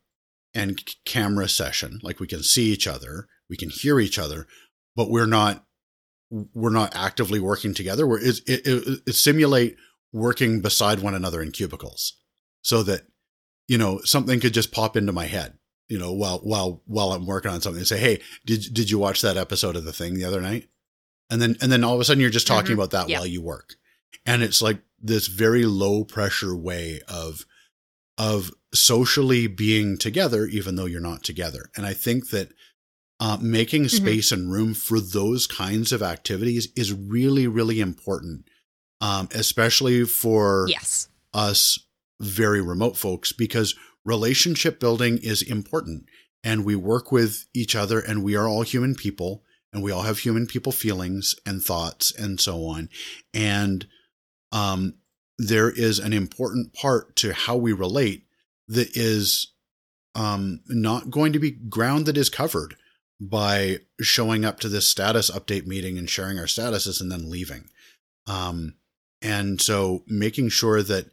and 0.54 0.82
camera 1.06 1.48
session. 1.48 2.00
Like 2.02 2.20
we 2.20 2.28
can 2.28 2.42
see 2.42 2.72
each 2.74 2.88
other, 2.88 3.28
we 3.50 3.56
can 3.56 3.70
hear 3.70 4.00
each 4.00 4.18
other, 4.18 4.48
but 4.96 5.10
we're 5.12 5.28
not 5.28 5.64
we're 6.54 6.72
not 6.72 6.96
actively 6.96 7.40
working 7.40 7.74
together. 7.76 8.08
We're 8.08 8.20
it, 8.20 8.40
it, 8.48 8.66
it, 8.66 9.00
it 9.06 9.14
simulate 9.14 9.78
working 10.12 10.60
beside 10.62 11.00
one 11.02 11.14
another 11.14 11.42
in 11.42 11.52
cubicles, 11.52 12.18
so 12.64 12.82
that 12.84 13.04
you 13.68 13.78
know 13.78 14.02
something 14.04 14.40
could 14.40 14.54
just 14.54 14.72
pop 14.72 14.98
into 14.98 15.12
my 15.14 15.26
head. 15.28 15.60
You 15.88 16.00
know, 16.00 16.12
while 16.14 16.40
while 16.40 16.82
while 16.88 17.12
I'm 17.12 17.28
working 17.28 17.52
on 17.52 17.62
something, 17.62 17.80
and 17.80 17.88
say, 17.88 18.00
"Hey, 18.00 18.22
did 18.46 18.74
did 18.74 18.90
you 18.90 18.98
watch 18.98 19.22
that 19.22 19.38
episode 19.38 19.76
of 19.76 19.86
the 19.86 19.94
thing 19.94 20.16
the 20.16 20.26
other 20.26 20.42
night?" 20.42 20.68
And 21.30 21.40
then 21.40 21.58
and 21.62 21.72
then 21.72 21.84
all 21.84 21.94
of 21.94 22.02
a 22.02 22.06
sudden 22.06 22.22
you're 22.22 22.32
just 22.32 22.48
talking 22.48 22.72
Mhm. 22.72 22.80
about 22.80 22.92
that 22.92 23.08
Yeah. 23.10 23.20
while 23.20 23.28
you 23.28 23.42
work, 23.44 23.76
and 24.26 24.42
it's 24.42 24.62
like 24.64 24.80
this 25.00 25.28
very 25.28 25.66
low 25.66 26.04
pressure 26.04 26.56
way 26.56 27.02
of 27.08 27.46
of 28.18 28.52
socially 28.74 29.46
being 29.46 29.98
together, 29.98 30.46
even 30.46 30.76
though 30.76 30.86
you're 30.86 31.02
not 31.02 31.22
together. 31.24 31.70
And 31.76 31.86
I 31.86 31.94
think 31.94 32.30
that 32.30 32.50
uh, 33.20 33.38
making 33.42 33.86
Mhm. 33.86 33.90
space 33.96 34.32
and 34.34 34.52
room 34.52 34.74
for 34.74 35.00
those 35.00 35.48
kinds 35.48 35.94
of 35.94 36.02
activities 36.04 36.68
is 36.76 36.92
really, 36.92 37.48
really 37.48 37.80
important, 37.80 38.46
um, 39.00 39.30
especially 39.32 40.04
for 40.06 40.68
yes 40.70 41.08
us 41.34 41.80
very 42.20 42.62
remote 42.62 42.98
folks, 42.98 43.32
because 43.32 43.74
relationship 44.06 44.80
building 44.80 45.18
is 45.18 45.42
important. 45.42 46.06
And 46.44 46.64
we 46.66 46.76
work 46.76 47.12
with 47.12 47.46
each 47.54 47.76
other, 47.76 48.00
and 48.00 48.24
we 48.24 48.36
are 48.36 48.48
all 48.48 48.64
human 48.64 48.96
people, 48.96 49.44
and 49.74 49.82
we 49.82 49.92
all 49.92 50.04
have 50.04 50.20
human 50.20 50.46
people 50.46 50.72
feelings 50.72 51.36
and 51.46 51.64
thoughts 51.64 52.12
and 52.12 52.40
so 52.40 52.66
on. 52.66 52.90
And 53.34 53.88
um, 54.56 54.96
there 55.38 55.70
is 55.70 56.00
an 56.00 56.14
important 56.14 56.74
part 56.74 57.16
to 57.18 57.34
how 57.34 57.58
we 57.58 57.74
relate 57.74 58.26
that 58.70 58.96
is 58.96 59.52
um, 60.16 60.62
not 60.68 61.12
going 61.12 61.34
to 61.34 61.40
be 61.40 61.52
ground 61.52 62.06
that 62.06 62.16
is 62.16 62.30
covered 62.30 62.78
by 63.20 63.80
showing 64.00 64.46
up 64.46 64.62
to 64.62 64.70
this 64.70 64.88
status 64.88 65.30
update 65.30 65.68
meeting 65.68 65.98
and 65.98 66.10
sharing 66.10 66.40
our 66.40 66.46
statuses 66.46 67.02
and 67.02 67.12
then 67.12 67.30
leaving. 67.30 67.70
Um, 68.28 68.76
and 69.22 69.62
so 69.62 70.04
making 70.08 70.50
sure 70.50 70.82
that 70.82 71.08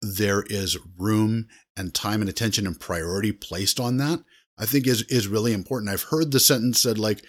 there 0.00 0.42
is 0.48 0.78
room 0.96 1.48
and 1.76 1.94
time 1.94 2.22
and 2.22 2.30
attention 2.30 2.66
and 2.66 2.80
priority 2.80 3.32
placed 3.32 3.78
on 3.78 3.98
that, 3.98 4.20
I 4.56 4.64
think 4.64 4.86
is 4.86 5.02
is 5.02 5.28
really 5.28 5.52
important. 5.52 5.90
I've 5.90 6.04
heard 6.04 6.32
the 6.32 6.40
sentence 6.40 6.80
said 6.80 6.98
like, 6.98 7.22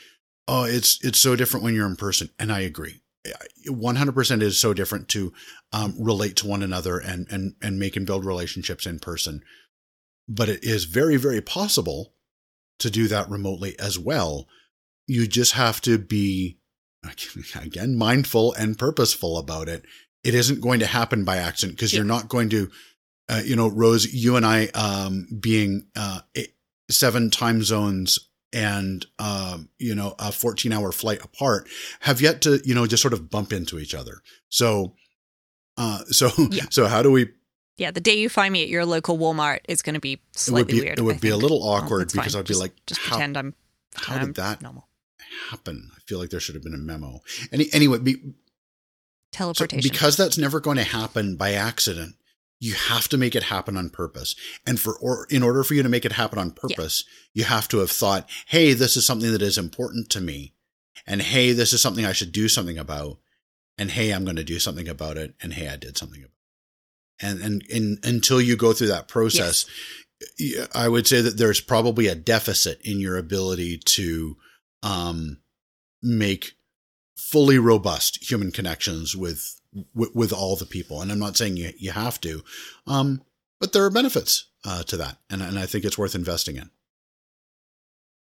"Oh, 0.48 0.64
it's 0.64 1.04
it's 1.04 1.20
so 1.20 1.36
different 1.36 1.64
when 1.64 1.76
you're 1.76 1.88
in 1.88 1.96
person," 1.96 2.30
and 2.40 2.52
I 2.52 2.62
agree. 2.62 3.02
100% 3.68 4.42
is 4.42 4.60
so 4.60 4.74
different 4.74 5.08
to 5.10 5.34
um, 5.74 5.96
relate 6.00 6.36
to 6.38 6.48
one 6.48 6.64
another 6.64 6.98
and 6.98 7.28
and 7.30 7.56
and 7.62 7.80
make 7.80 7.96
and 7.96 8.06
build 8.06 8.26
relationships 8.26 8.86
in 8.86 9.00
person. 9.00 9.42
But 10.28 10.50
it 10.50 10.64
is 10.64 10.86
very 10.86 11.18
very 11.18 11.42
possible 11.42 12.14
to 12.80 12.90
do 12.90 13.08
that 13.08 13.30
remotely 13.30 13.78
as 13.80 14.00
well. 14.00 14.48
You 15.08 15.28
just 15.28 15.54
have 15.54 15.82
to 15.82 15.98
be 15.98 16.60
again 17.56 17.96
mindful 17.98 18.54
and 18.54 18.78
purposeful 18.78 19.38
about 19.38 19.68
it. 19.68 19.84
It 20.24 20.34
isn't 20.34 20.62
going 20.62 20.80
to 20.82 20.86
happen 20.86 21.24
by 21.24 21.38
accident 21.38 21.78
because 21.78 21.94
Yeah. 21.94 21.98
you're 21.98 22.06
not 22.06 22.30
going 22.30 22.50
to 22.50 22.70
uh, 23.28 23.42
you 23.44 23.56
know 23.56 23.68
Rose 23.70 24.12
you 24.14 24.36
and 24.38 24.46
I 24.46 24.68
um 24.68 25.28
being 25.40 25.88
uh 25.96 26.22
eight, 26.36 26.56
seven 26.90 27.30
time 27.30 27.64
zones 27.64 28.29
and 28.52 29.06
um 29.20 29.70
you 29.78 29.94
know 29.94 30.16
a 30.20 30.32
14 30.32 30.72
hour 30.72 30.92
flight 30.92 31.24
apart 31.24 31.68
have 32.02 32.20
yet 32.22 32.42
to 32.42 32.60
you 32.66 32.74
know 32.74 32.88
just 32.88 33.02
sort 33.02 33.14
of 33.14 33.30
bump 33.30 33.54
into 33.54 33.78
each 33.80 33.94
other. 33.94 34.22
So 34.50 34.94
uh 35.78 36.00
so 36.10 36.30
Yeah. 36.52 36.66
so 36.72 36.88
how 36.88 37.02
do 37.04 37.12
we 37.12 37.30
Yeah, 37.78 37.92
the 37.92 38.02
day 38.02 38.18
you 38.18 38.28
find 38.30 38.52
me 38.52 38.64
at 38.64 38.70
your 38.70 38.86
local 38.86 39.18
Walmart 39.18 39.60
is 39.70 39.82
going 39.82 39.94
to 39.94 40.00
be 40.02 40.14
it 40.14 40.20
would 40.34 40.38
slightly 40.40 40.74
be 40.74 40.82
weird. 40.82 40.98
it 41.00 41.02
I 41.02 41.06
would 41.06 41.22
be 41.22 41.30
a 41.30 41.38
little 41.38 41.62
awkward 41.64 42.12
fine. 42.12 42.22
because 42.22 42.36
I'd 42.36 42.44
be 42.46 42.48
Just- 42.50 42.60
like 42.62 42.74
just 42.88 43.02
how, 43.02 43.10
pretend 43.16 43.38
I'm. 43.38 43.54
how 43.96 44.16
I'm 44.16 44.26
did 44.28 44.36
that 44.36 44.62
normal 44.62 44.88
happen? 45.52 45.92
I 45.96 46.00
feel 46.08 46.18
like 46.20 46.32
there 46.32 46.40
should 46.40 46.56
have 46.56 46.64
been 46.64 46.74
a 46.74 46.78
memo. 46.78 47.22
Any 47.52 47.72
anyway, 47.72 48.00
be, 48.00 48.14
So 48.16 48.34
teleportation? 49.32 49.88
because 49.90 50.18
that's 50.18 50.38
never 50.40 50.60
going 50.60 50.78
to 50.78 50.84
happen 50.84 51.36
by 51.36 51.54
accident, 51.54 52.16
you 52.60 52.74
have 52.74 53.08
to 53.10 53.18
make 53.18 53.36
it 53.36 53.44
happen 53.44 53.78
on 53.78 53.90
purpose. 53.90 54.36
And 54.66 54.80
for 54.80 54.98
or 55.00 55.26
in 55.30 55.44
order 55.44 55.64
for 55.64 55.74
you 55.74 55.84
to 55.84 55.90
make 55.90 56.06
it 56.06 56.14
happen 56.14 56.38
on 56.38 56.52
purpose, 56.52 57.04
you 57.34 57.46
have 57.46 57.68
to 57.70 57.80
have 57.80 57.92
thought, 57.92 58.30
"Hey, 58.48 58.74
this 58.74 58.98
is 58.98 59.06
something 59.06 59.32
that 59.32 59.42
is 59.42 59.58
important 59.58 60.10
to 60.12 60.22
me." 60.22 60.54
And 61.08 61.22
hey, 61.22 61.54
this 61.54 61.74
is 61.74 61.82
something 61.82 62.06
I 62.06 62.14
should 62.14 62.32
do 62.32 62.50
something 62.50 62.78
about. 62.78 63.20
And 63.78 63.92
hey, 63.92 64.12
I'm 64.12 64.26
going 64.26 64.36
to 64.36 64.44
do 64.44 64.60
something 64.60 64.90
about 64.90 65.18
it. 65.18 65.36
And 65.42 65.54
hey, 65.54 65.70
I 65.70 65.78
did 65.78 65.98
something 65.98 66.22
about 66.22 66.32
it. 66.32 67.26
And 67.26 67.42
and, 67.42 67.64
and 67.74 68.06
until 68.06 68.42
you 68.42 68.56
go 68.56 68.74
through 68.74 68.88
that 68.88 69.08
process, 69.08 69.66
yeah, 70.38 70.68
I 70.74 70.88
would 70.90 71.08
say 71.08 71.22
that 71.22 71.38
there's 71.38 71.62
probably 71.62 72.08
a 72.08 72.16
deficit 72.16 72.82
in 72.84 73.00
your 73.00 73.18
ability 73.18 73.78
to 73.78 74.38
um, 74.84 75.40
make 76.02 76.54
fully 77.20 77.60
robust 77.60 78.30
human 78.30 78.52
connections 78.52 79.16
with, 79.16 79.60
with 79.94 80.16
with 80.16 80.34
all 80.34 80.56
the 80.56 80.66
people. 80.66 81.02
And 81.02 81.12
I'm 81.12 81.20
not 81.20 81.38
saying 81.38 81.58
you 81.58 81.72
you 81.78 81.92
have 81.92 82.20
to, 82.22 82.44
um, 82.88 83.22
but 83.60 83.74
there 83.74 83.86
are 83.86 83.92
benefits 83.92 84.46
uh, 84.66 84.84
to 84.84 84.98
that, 84.98 85.18
and 85.30 85.42
and 85.42 85.60
I 85.60 85.66
think 85.66 85.86
it's 85.86 85.98
worth 85.98 86.16
investing 86.16 86.56
in. 86.56 86.70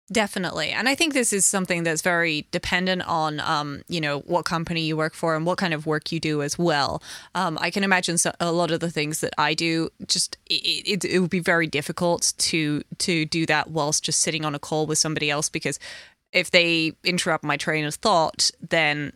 Definitely. 0.09 0.69
And 0.69 0.87
I 0.87 0.95
think 0.95 1.13
this 1.13 1.33
is 1.33 1.45
something 1.45 1.83
that's 1.83 2.01
very 2.01 2.47
dependent 2.51 3.01
on, 3.05 3.41
um, 3.41 3.81
you 3.89 3.99
know, 3.99 4.19
what 4.21 4.45
company 4.45 4.79
you 4.81 4.95
work 4.95 5.13
for 5.13 5.35
and 5.35 5.45
what 5.45 5.57
kind 5.57 5.73
of 5.73 5.85
work 5.85 6.13
you 6.13 6.19
do 6.21 6.41
as 6.41 6.57
well. 6.57 7.03
Um, 7.35 7.57
I 7.59 7.69
can 7.69 7.83
imagine 7.83 8.17
so, 8.17 8.31
a 8.39 8.53
lot 8.53 8.71
of 8.71 8.79
the 8.79 8.89
things 8.89 9.19
that 9.19 9.33
I 9.37 9.53
do, 9.53 9.89
just 10.07 10.37
it, 10.45 11.03
it, 11.03 11.05
it 11.05 11.19
would 11.19 11.29
be 11.29 11.39
very 11.39 11.67
difficult 11.67 12.33
to 12.37 12.83
to 12.99 13.25
do 13.25 13.45
that 13.47 13.69
whilst 13.69 14.05
just 14.05 14.21
sitting 14.21 14.45
on 14.45 14.55
a 14.55 14.59
call 14.59 14.87
with 14.87 14.97
somebody 14.97 15.29
else 15.29 15.49
because 15.49 15.77
if 16.31 16.51
they 16.51 16.93
interrupt 17.03 17.43
my 17.43 17.57
train 17.57 17.85
of 17.85 17.95
thought, 17.95 18.51
then 18.61 19.13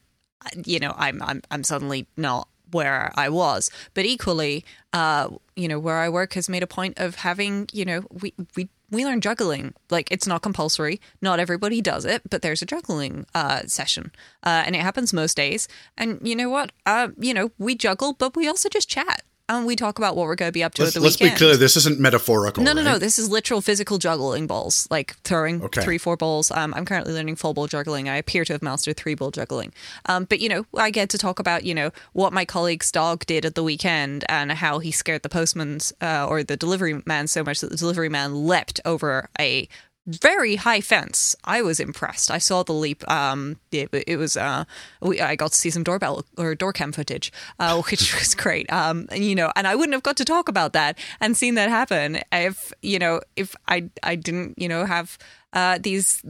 you 0.66 0.80
know 0.80 0.94
I'm 0.98 1.22
I'm 1.22 1.42
I'm 1.52 1.64
suddenly 1.64 2.08
not 2.18 2.48
where 2.72 3.12
I 3.16 3.30
was. 3.30 3.70
But 3.94 4.06
equally, 4.06 4.66
uh, 4.94 5.30
you 5.56 5.68
know, 5.68 5.80
where 5.80 5.98
I 5.98 6.10
work 6.10 6.34
has 6.34 6.50
made 6.50 6.64
a 6.64 6.68
point 6.68 6.98
of 6.98 7.16
having, 7.16 7.68
you 7.72 7.86
know, 7.86 8.04
we 8.12 8.34
we 8.56 8.70
we 8.90 9.06
learn 9.06 9.22
juggling. 9.22 9.74
Like 9.90 10.12
it's 10.12 10.28
not 10.28 10.42
compulsory. 10.42 11.00
Not 11.22 11.40
everybody 11.40 11.82
does 11.82 12.06
it, 12.06 12.24
but 12.30 12.42
there's 12.42 12.62
a 12.62 12.66
juggling 12.66 13.26
uh, 13.36 13.64
session, 13.68 14.12
uh, 14.44 14.64
and 14.66 14.76
it 14.76 14.82
happens 14.82 15.14
most 15.14 15.38
days. 15.38 15.68
And 15.98 16.20
you 16.24 16.36
know 16.36 16.50
what? 16.50 16.72
Uh, 16.86 17.10
you 17.18 17.34
know, 17.34 17.52
we 17.58 17.76
juggle, 17.76 18.14
but 18.14 18.36
we 18.36 18.48
also 18.48 18.70
just 18.70 18.90
chat 18.90 19.24
and 19.50 19.66
we 19.66 19.76
talk 19.76 19.98
about 19.98 20.16
what 20.16 20.26
we're 20.28 20.36
going 20.36 20.50
to 20.50 20.54
be 20.54 20.64
up 20.64 20.74
to 20.76 20.84
let's, 20.84 20.96
at 20.96 21.00
the 21.02 21.06
weekend. 21.06 21.22
let's 21.32 21.40
be 21.40 21.46
clear. 21.46 21.58
This 21.58 21.76
isn't 21.78 22.00
metaphorical. 22.00 22.64
No, 22.64 22.74
no, 22.74 22.82
right? 22.84 22.92
no. 22.94 22.98
This 23.00 23.20
is 23.20 23.30
literal 23.30 23.62
physical 23.62 23.98
juggling 23.98 24.48
balls, 24.48 24.88
like 24.90 25.16
throwing 25.24 25.62
Okay. 25.64 25.82
three, 25.82 25.98
four 25.98 26.16
balls. 26.18 26.52
Um, 26.52 26.74
I'm 26.74 26.86
currently 26.86 27.14
learning 27.14 27.36
full 27.36 27.54
ball 27.54 27.68
juggling. 27.68 28.08
I 28.08 28.18
appear 28.18 28.46
to 28.46 28.54
have 28.54 28.62
mastered 28.62 28.98
three 28.98 29.16
ball 29.16 29.32
juggling. 29.32 29.74
Um, 30.06 30.26
but 30.26 30.40
you 30.40 30.50
know, 30.50 30.66
I 30.78 30.90
get 30.90 31.10
to 31.10 31.18
talk 31.18 31.40
about 31.40 31.64
you 31.64 31.74
know 31.74 31.92
what 32.14 32.34
my 32.34 32.46
colleague's 32.46 32.92
dog 32.92 33.26
did 33.26 33.46
at 33.46 33.56
the 33.56 33.64
weekend 33.64 34.24
and 34.30 34.52
how 34.52 34.80
he 34.80 34.92
scared 34.92 35.24
the 35.24 35.30
postman's 35.30 35.92
uh, 36.02 36.26
or 36.30 36.44
the 36.44 36.58
delivery 36.58 37.02
man 37.06 37.28
so 37.28 37.44
much 37.44 37.60
that 37.62 37.70
the 37.72 37.78
delivery 37.78 38.10
man 38.10 38.48
leapt 38.48 38.80
over 38.86 39.30
a 39.40 39.68
very 40.16 40.56
high 40.56 40.82
fence. 40.82 41.36
I 41.44 41.62
was 41.62 41.80
impressed. 41.80 42.32
I 42.32 42.38
saw 42.38 42.64
the 42.64 42.74
leap. 42.74 43.10
Um, 43.10 43.58
it, 43.72 43.90
it 44.08 44.18
was 44.18 44.38
uh, 44.38 44.66
we, 45.02 45.22
I 45.22 45.36
got 45.36 45.52
to 45.52 45.58
see 45.58 45.70
some 45.70 45.84
doorbell 45.84 46.26
or 46.38 46.56
door 46.56 46.74
cam 46.74 46.92
footage, 46.92 47.32
uh, 47.60 47.82
which 47.90 48.18
was 48.18 48.36
great. 48.36 48.72
Um, 48.72 49.08
and, 49.12 49.24
you 49.24 49.36
know, 49.36 49.52
and 49.56 49.68
I 49.68 49.76
wouldn't 49.76 49.94
have 49.94 50.04
got 50.04 50.18
to 50.18 50.26
talk 50.26 50.50
about 50.50 50.74
that 50.74 50.98
and 51.20 51.36
seen 51.36 51.56
that 51.56 51.70
happen 51.70 52.20
if 52.32 52.74
you 52.82 53.00
know 53.00 53.22
if 53.36 53.56
I 53.68 53.90
I 54.04 54.16
didn't 54.16 54.58
you 54.58 54.68
know 54.68 54.86
have 54.86 55.18
uh, 55.54 55.80
these 55.82 56.24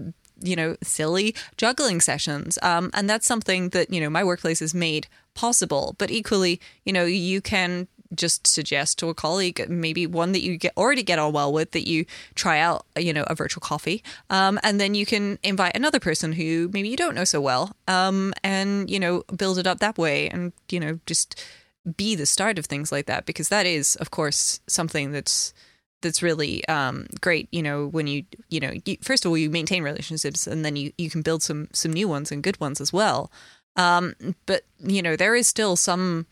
you 0.43 0.55
know 0.55 0.75
silly 0.83 1.35
juggling 1.57 2.01
sessions. 2.01 2.57
Um, 2.61 2.89
and 2.93 3.09
that's 3.09 3.27
something 3.27 3.69
that 3.69 3.91
you 3.93 4.01
know 4.01 4.09
my 4.09 4.23
workplace 4.23 4.59
has 4.59 4.73
made 4.73 5.07
possible. 5.33 5.95
But 5.97 6.11
equally, 6.11 6.59
you 6.85 6.93
know, 6.93 7.05
you 7.05 7.41
can 7.41 7.87
just 8.15 8.47
suggest 8.47 8.99
to 8.99 9.09
a 9.09 9.13
colleague 9.13 9.65
maybe 9.69 10.05
one 10.07 10.31
that 10.31 10.41
you 10.41 10.57
get 10.57 10.73
already 10.77 11.03
get 11.03 11.19
on 11.19 11.33
well 11.33 11.51
with 11.51 11.71
that 11.71 11.87
you 11.87 12.05
try 12.35 12.59
out 12.59 12.85
you 12.97 13.13
know 13.13 13.23
a 13.27 13.35
virtual 13.35 13.61
coffee. 13.61 14.03
Um, 14.29 14.59
and 14.63 14.79
then 14.79 14.95
you 14.95 15.05
can 15.05 15.39
invite 15.43 15.75
another 15.75 15.99
person 15.99 16.33
who 16.33 16.69
maybe 16.73 16.89
you 16.89 16.97
don't 16.97 17.15
know 17.15 17.23
so 17.23 17.41
well 17.41 17.75
um, 17.87 18.33
and 18.43 18.89
you 18.89 18.99
know 18.99 19.23
build 19.35 19.57
it 19.57 19.67
up 19.67 19.79
that 19.79 19.97
way 19.97 20.29
and 20.29 20.53
you 20.69 20.79
know 20.79 20.99
just 21.05 21.43
be 21.97 22.15
the 22.15 22.25
start 22.25 22.59
of 22.59 22.65
things 22.65 22.91
like 22.91 23.07
that 23.07 23.25
because 23.25 23.49
that 23.49 23.65
is 23.65 23.95
of 23.95 24.11
course 24.11 24.59
something 24.67 25.11
that's 25.11 25.53
that's 26.01 26.21
really 26.21 26.67
um, 26.67 27.07
great 27.21 27.47
you 27.51 27.61
know 27.61 27.87
when 27.87 28.07
you 28.07 28.23
you 28.49 28.59
know 28.59 28.71
you, 28.85 28.97
first 29.01 29.25
of 29.25 29.29
all 29.29 29.37
you 29.37 29.49
maintain 29.49 29.83
relationships 29.83 30.47
and 30.47 30.65
then 30.65 30.75
you 30.75 30.91
you 30.97 31.09
can 31.09 31.21
build 31.21 31.43
some 31.43 31.67
some 31.73 31.93
new 31.93 32.07
ones 32.07 32.31
and 32.31 32.43
good 32.43 32.59
ones 32.59 32.81
as 32.81 32.91
well. 32.91 33.31
Um, 33.77 34.15
but 34.45 34.63
you 34.79 35.01
know 35.01 35.15
there 35.15 35.35
is 35.35 35.47
still 35.47 35.75
some 35.75 36.27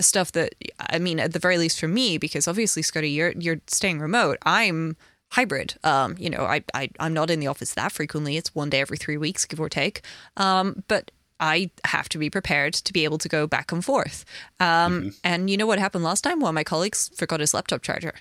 stuff 0.00 0.32
that 0.32 0.54
I 0.80 0.98
mean, 0.98 1.20
at 1.20 1.32
the 1.32 1.38
very 1.38 1.58
least 1.58 1.78
for 1.80 1.88
me, 1.88 2.18
because 2.18 2.48
obviously, 2.48 2.82
Scotty, 2.82 3.10
you're 3.10 3.32
you're 3.32 3.60
staying 3.66 4.00
remote. 4.00 4.38
I'm 4.42 4.96
hybrid. 5.32 5.74
Um, 5.82 6.14
you 6.18 6.28
know, 6.30 6.44
I, 6.44 6.62
I 6.74 6.90
I'm 7.00 7.14
not 7.14 7.30
in 7.30 7.40
the 7.40 7.46
office 7.46 7.74
that 7.74 7.92
frequently. 7.92 8.36
It's 8.36 8.54
one 8.54 8.70
day 8.70 8.80
every 8.80 8.96
three 8.96 9.16
weeks, 9.16 9.44
give 9.44 9.60
or 9.60 9.68
take. 9.68 10.02
Um, 10.36 10.84
but 10.88 11.10
I 11.40 11.70
have 11.84 12.08
to 12.10 12.18
be 12.18 12.30
prepared 12.30 12.74
to 12.74 12.92
be 12.92 13.04
able 13.04 13.18
to 13.18 13.28
go 13.28 13.46
back 13.46 13.72
and 13.72 13.84
forth. 13.84 14.24
Um, 14.60 15.14
and 15.24 15.50
you 15.50 15.56
know 15.56 15.66
what 15.66 15.78
happened 15.78 16.04
last 16.04 16.22
time? 16.22 16.38
One 16.38 16.50
of 16.50 16.54
my 16.54 16.64
colleagues 16.64 17.10
forgot 17.16 17.40
his 17.40 17.52
laptop 17.52 17.82
charger. 17.82 18.14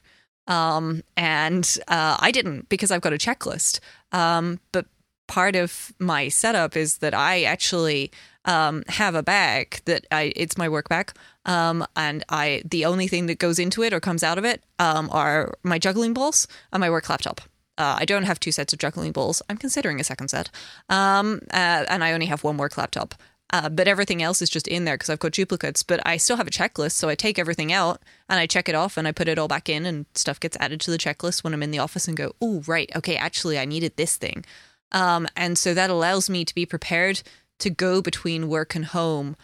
Um, 0.48 1.04
and 1.16 1.78
uh, 1.88 2.18
I 2.20 2.32
didn't 2.32 2.68
because 2.70 2.90
I've 2.90 3.02
got 3.02 3.14
a 3.14 3.18
checklist. 3.18 3.80
Um, 4.12 4.60
but 4.72 4.88
part 5.28 5.56
of 5.56 5.94
my 6.00 6.30
setup 6.30 6.76
is 6.76 6.98
that 6.98 7.14
I 7.14 7.44
actually 7.44 8.12
um, 8.46 8.84
have 8.88 9.16
a 9.16 9.24
bag 9.24 9.82
that 9.86 10.06
I 10.12 10.34
it's 10.36 10.58
my 10.58 10.68
work 10.68 10.90
bag, 10.90 11.14
um, 11.45 11.86
and 11.95 12.23
I 12.30 12.62
the 12.65 12.86
only 12.86 13.08
thing 13.08 13.25
that 13.27 13.39
goes 13.39 13.60
into 13.60 13.84
it 13.84 13.93
or 13.93 13.99
comes 13.99 14.23
out 14.23 14.38
of 14.38 14.45
it 14.45 14.63
um, 14.80 15.10
are 15.12 15.54
my 15.63 15.80
juggling 15.80 16.13
balls 16.13 16.47
and 16.71 16.82
my 16.82 16.89
work 16.89 17.10
laptop. 17.10 17.41
Uh, 17.77 17.97
I 17.99 18.06
don't 18.06 18.23
have 18.23 18.39
two 18.39 18.51
sets 18.51 18.73
of 18.73 18.80
juggling 18.80 19.12
balls. 19.12 19.41
I'm 19.49 19.58
considering 19.58 19.99
a 19.99 20.04
second 20.04 20.27
set, 20.27 20.49
um, 20.89 21.39
uh, 21.51 21.86
and 21.89 22.04
I 22.04 22.13
only 22.13 22.27
have 22.27 22.43
one 22.43 22.58
work 22.58 22.77
laptop. 22.77 23.15
Uh, 23.54 23.67
but 23.67 23.88
everything 23.88 24.23
else 24.23 24.41
is 24.41 24.49
just 24.49 24.67
in 24.67 24.86
there 24.86 24.95
because 24.95 25.10
I've 25.10 25.19
got 25.19 25.34
duplicates. 25.34 25.84
But 25.84 25.99
I 26.06 26.15
still 26.17 26.38
have 26.38 26.47
a 26.47 26.51
checklist, 26.51 26.93
so 26.93 27.10
I 27.10 27.15
take 27.15 27.38
everything 27.38 27.73
out 27.73 28.01
and 28.30 28.39
I 28.39 28.45
check 28.45 28.69
it 28.69 28.75
off 28.75 28.95
and 28.95 29.06
I 29.08 29.12
put 29.12 29.27
it 29.27 29.38
all 29.38 29.49
back 29.49 29.67
in, 29.67 29.86
and 29.86 30.06
stuff 30.15 30.39
gets 30.39 30.58
added 30.60 30.80
to 30.82 30.91
the 30.91 30.97
checklist 30.97 31.43
when 31.43 31.54
I'm 31.54 31.63
in 31.63 31.71
the 31.71 31.80
office 31.80 32.08
and 32.08 32.15
go, 32.15 32.34
oh 32.41 32.63
right, 32.65 32.89
okay, 32.95 33.17
actually 33.17 33.60
I 33.60 33.65
needed 33.65 33.97
this 33.97 34.15
thing. 34.15 34.45
Um, 34.93 35.27
and 35.36 35.58
so 35.58 35.73
that 35.73 35.89
allows 35.89 36.30
me 36.30 36.45
to 36.45 36.56
be 36.56 36.65
prepared 36.65 37.23
to 37.60 37.69
go 37.69 38.01
between 38.01 38.49
work 38.49 38.75
and 38.75 38.86
home 38.86 39.36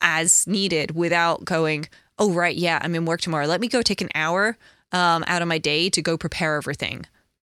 as 0.00 0.46
needed 0.46 0.94
without 0.94 1.44
going, 1.44 1.88
oh, 2.18 2.32
right, 2.32 2.56
yeah, 2.56 2.78
I'm 2.82 2.94
in 2.94 3.04
work 3.04 3.20
tomorrow. 3.20 3.46
Let 3.46 3.60
me 3.60 3.68
go 3.68 3.82
take 3.82 4.00
an 4.00 4.10
hour 4.14 4.56
um, 4.92 5.24
out 5.26 5.42
of 5.42 5.48
my 5.48 5.58
day 5.58 5.90
to 5.90 6.02
go 6.02 6.16
prepare 6.16 6.56
everything 6.56 7.06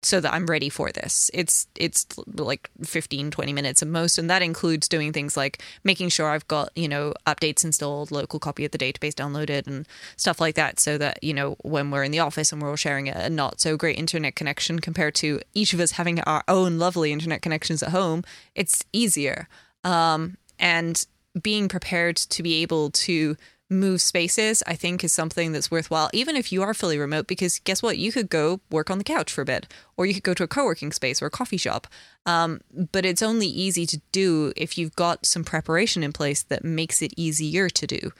so 0.05 0.21
that 0.21 0.35
I'm 0.35 0.47
ready 0.47 0.69
for 0.69 0.91
this. 0.91 1.31
It's 1.33 1.69
it's 1.77 2.07
like 2.27 2.71
15 2.85 3.31
20 3.31 3.53
minutes 3.53 3.83
at 3.83 3.89
most 3.89 4.19
and 4.19 4.29
that 4.29 4.43
includes 4.43 4.89
doing 4.89 5.13
things 5.13 5.37
like 5.37 5.63
making 5.85 6.09
sure 6.09 6.29
I've 6.29 6.47
got, 6.49 6.77
you 6.77 6.89
know, 6.89 7.15
updates 7.27 7.65
installed, 7.65 8.11
local 8.11 8.41
copy 8.41 8.65
of 8.65 8.73
the 8.73 8.79
database 8.79 9.15
downloaded 9.15 9.67
and 9.69 9.87
stuff 10.17 10.41
like 10.41 10.57
that 10.57 10.81
so 10.81 10.99
that, 10.99 11.23
you 11.23 11.33
know, 11.33 11.57
when 11.63 11.91
we're 11.91 12.03
in 12.03 12.11
the 12.11 12.19
office 12.19 12.53
and 12.53 12.61
we're 12.61 12.71
all 12.71 12.77
sharing 12.77 13.09
a 13.09 13.31
not 13.31 13.61
so 13.61 13.77
great 13.77 13.99
internet 13.99 14.35
connection 14.35 14.81
compared 14.81 15.15
to 15.17 15.41
each 15.55 15.73
of 15.73 15.79
us 15.79 15.93
having 15.93 16.21
our 16.21 16.43
own 16.49 16.79
lovely 16.79 17.13
internet 17.13 17.41
connections 17.41 17.83
at 17.83 17.91
home, 17.91 18.25
it's 18.57 18.85
easier. 18.93 19.49
Um 19.85 20.37
and 20.59 21.07
being 21.41 21.69
prepared 21.69 22.17
to 22.17 22.43
be 22.43 22.63
able 22.63 22.91
to 22.91 23.37
move 23.73 24.01
spaces, 24.01 24.63
I 24.67 24.75
think, 24.75 25.03
is 25.03 25.13
something 25.13 25.53
that's 25.53 25.71
worthwhile, 25.71 26.11
even 26.13 26.37
if 26.37 26.53
you 26.53 26.63
are 26.63 26.75
fully 26.75 26.99
remote, 26.99 27.27
because 27.27 27.59
guess 27.61 27.83
what? 27.83 27.99
You 27.99 28.13
could 28.13 28.29
go 28.29 28.61
work 28.71 28.91
on 28.91 28.99
the 28.99 29.05
couch 29.05 29.33
for 29.33 29.41
a 29.43 29.47
bit, 29.47 29.67
or 29.97 30.07
you 30.07 30.15
could 30.15 30.23
go 30.23 30.35
to 30.35 30.45
a 30.45 30.49
co 30.49 30.65
working 30.65 30.93
space 30.93 31.21
or 31.21 31.27
a 31.27 31.31
coffee 31.31 31.57
shop. 31.57 31.87
Um, 32.27 32.61
but 32.93 33.05
it's 33.05 33.23
only 33.23 33.47
easy 33.47 33.87
to 33.87 34.01
do 34.13 34.53
if 34.57 34.79
you've 34.79 34.95
got 34.95 35.27
some 35.27 35.43
preparation 35.43 36.03
in 36.03 36.13
place 36.13 36.43
that 36.45 36.65
makes 36.65 37.03
it 37.03 37.13
easier 37.17 37.69
to 37.71 37.87
do. 37.87 38.13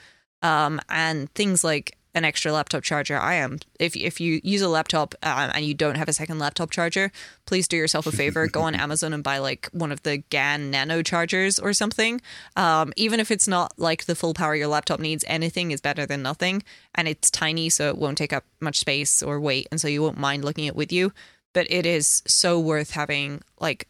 Um, 0.43 0.81
and 0.89 1.33
things 1.35 1.63
like 1.63 1.97
an 2.15 2.25
extra 2.25 2.53
laptop 2.53 2.83
charger. 2.83 3.19
I 3.19 3.35
am. 3.35 3.59
If 3.79 3.97
if 3.97 4.21
you 4.21 4.41
use 4.45 4.61
a 4.61 4.69
laptop 4.69 5.15
uh, 5.23 5.51
and 5.55 5.65
you 5.65 5.75
don't 5.75 5.97
have 5.97 6.09
a 6.09 6.13
second 6.13 6.39
laptop 6.39 6.71
charger, 6.71 7.11
please 7.47 7.67
do 7.67 7.77
yourself 7.77 8.07
a 8.07 8.13
favor. 8.13 8.47
go 8.47 8.63
on 8.63 8.75
Amazon 8.87 9.13
and 9.13 9.25
buy 9.25 9.39
like 9.39 9.69
one 9.73 9.93
of 9.93 10.03
the 10.03 10.19
GAN 10.19 10.71
Nano 10.71 11.03
chargers 11.03 11.59
or 11.59 11.73
something. 11.73 12.21
Um, 12.57 12.93
even 12.97 13.21
if 13.21 13.31
it's 13.31 13.49
not 13.49 13.73
like 13.79 14.05
the 14.05 14.15
full 14.15 14.35
power 14.35 14.55
your 14.55 14.69
laptop 14.69 15.01
needs, 15.01 15.25
anything 15.27 15.71
is 15.71 15.81
better 15.81 16.05
than 16.05 16.23
nothing. 16.23 16.63
And 16.95 17.09
it's 17.09 17.31
tiny, 17.31 17.71
so 17.71 17.89
it 17.89 17.99
won't 17.99 18.19
take 18.19 18.33
up 18.33 18.45
much 18.61 18.79
space 18.79 19.23
or 19.23 19.41
weight, 19.41 19.69
and 19.71 19.81
so 19.81 19.89
you 19.89 20.03
won't 20.03 20.19
mind 20.19 20.45
looking 20.45 20.67
it 20.67 20.77
with 20.77 20.93
you. 20.93 21.13
But 21.55 21.71
it 21.71 21.87
is 21.87 22.23
so 22.27 22.59
worth 22.59 22.93
having 22.93 23.43
like 23.61 23.89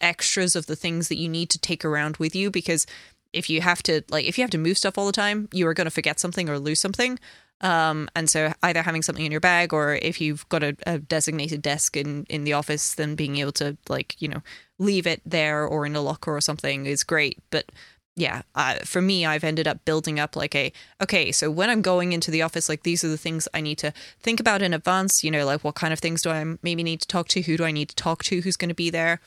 extras 0.00 0.54
of 0.54 0.66
the 0.66 0.76
things 0.76 1.08
that 1.08 1.16
you 1.16 1.28
need 1.28 1.50
to 1.50 1.58
take 1.58 1.84
around 1.84 2.18
with 2.18 2.34
you 2.36 2.50
because 2.50 2.86
if 3.34 3.50
you 3.50 3.60
have 3.60 3.82
to 3.84 4.02
like 4.10 4.24
if 4.24 4.38
you 4.38 4.42
have 4.42 4.50
to 4.50 4.58
move 4.58 4.78
stuff 4.78 4.96
all 4.96 5.06
the 5.06 5.12
time 5.12 5.48
you 5.52 5.66
are 5.66 5.74
going 5.74 5.86
to 5.86 5.90
forget 5.90 6.20
something 6.20 6.48
or 6.48 6.58
lose 6.58 6.80
something. 6.80 7.18
Um, 7.60 8.10
and 8.16 8.28
so 8.28 8.52
either 8.62 8.82
having 8.82 9.02
something 9.02 9.24
in 9.24 9.30
your 9.32 9.40
bag 9.40 9.72
or 9.72 9.94
if 9.94 10.20
you've 10.20 10.46
got 10.48 10.62
a, 10.62 10.76
a 10.86 10.98
designated 10.98 11.62
desk 11.62 11.96
in 11.96 12.24
in 12.28 12.44
the 12.44 12.52
office 12.52 12.94
then 12.94 13.14
being 13.14 13.36
able 13.38 13.52
to 13.52 13.76
like 13.88 14.20
you 14.20 14.28
know 14.28 14.42
leave 14.78 15.06
it 15.06 15.22
there 15.24 15.64
or 15.64 15.86
in 15.86 15.94
a 15.96 16.00
locker 16.00 16.34
or 16.34 16.40
something 16.40 16.86
is 16.86 17.04
great. 17.04 17.38
But 17.50 17.70
yeah 18.16 18.42
uh, 18.54 18.76
for 18.84 19.02
me 19.02 19.26
i've 19.26 19.44
ended 19.44 19.66
up 19.66 19.84
building 19.84 20.20
up 20.20 20.36
like 20.36 20.54
a 20.54 20.72
okay 21.02 21.32
so 21.32 21.50
when 21.50 21.68
i'm 21.68 21.82
going 21.82 22.12
into 22.12 22.30
the 22.30 22.42
office 22.42 22.68
like 22.68 22.82
these 22.82 23.02
are 23.02 23.08
the 23.08 23.18
things 23.18 23.48
i 23.52 23.60
need 23.60 23.78
to 23.78 23.92
think 24.20 24.38
about 24.38 24.62
in 24.62 24.72
advance 24.72 25.24
you 25.24 25.30
know 25.30 25.44
like 25.44 25.64
what 25.64 25.74
kind 25.74 25.92
of 25.92 25.98
things 25.98 26.22
do 26.22 26.30
i 26.30 26.44
maybe 26.62 26.82
need 26.82 27.00
to 27.00 27.08
talk 27.08 27.28
to 27.28 27.42
who 27.42 27.56
do 27.56 27.64
i 27.64 27.72
need 27.72 27.88
to 27.88 27.96
talk 27.96 28.22
to 28.22 28.40
who's 28.40 28.56
going 28.56 28.68
to 28.68 28.74
be 28.74 28.90
there 28.90 29.20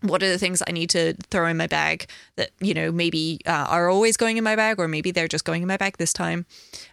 what 0.00 0.22
are 0.22 0.28
the 0.28 0.38
things 0.38 0.62
I 0.66 0.72
need 0.72 0.90
to 0.90 1.14
throw 1.30 1.46
in 1.46 1.56
my 1.56 1.66
bag 1.66 2.08
that, 2.36 2.50
you 2.60 2.74
know, 2.74 2.92
maybe 2.92 3.40
uh, 3.46 3.66
are 3.68 3.88
always 3.88 4.16
going 4.16 4.36
in 4.36 4.44
my 4.44 4.56
bag, 4.56 4.78
or 4.78 4.88
maybe 4.88 5.10
they're 5.10 5.28
just 5.28 5.44
going 5.44 5.62
in 5.62 5.68
my 5.68 5.76
bag 5.76 5.96
this 5.98 6.12
time, 6.12 6.46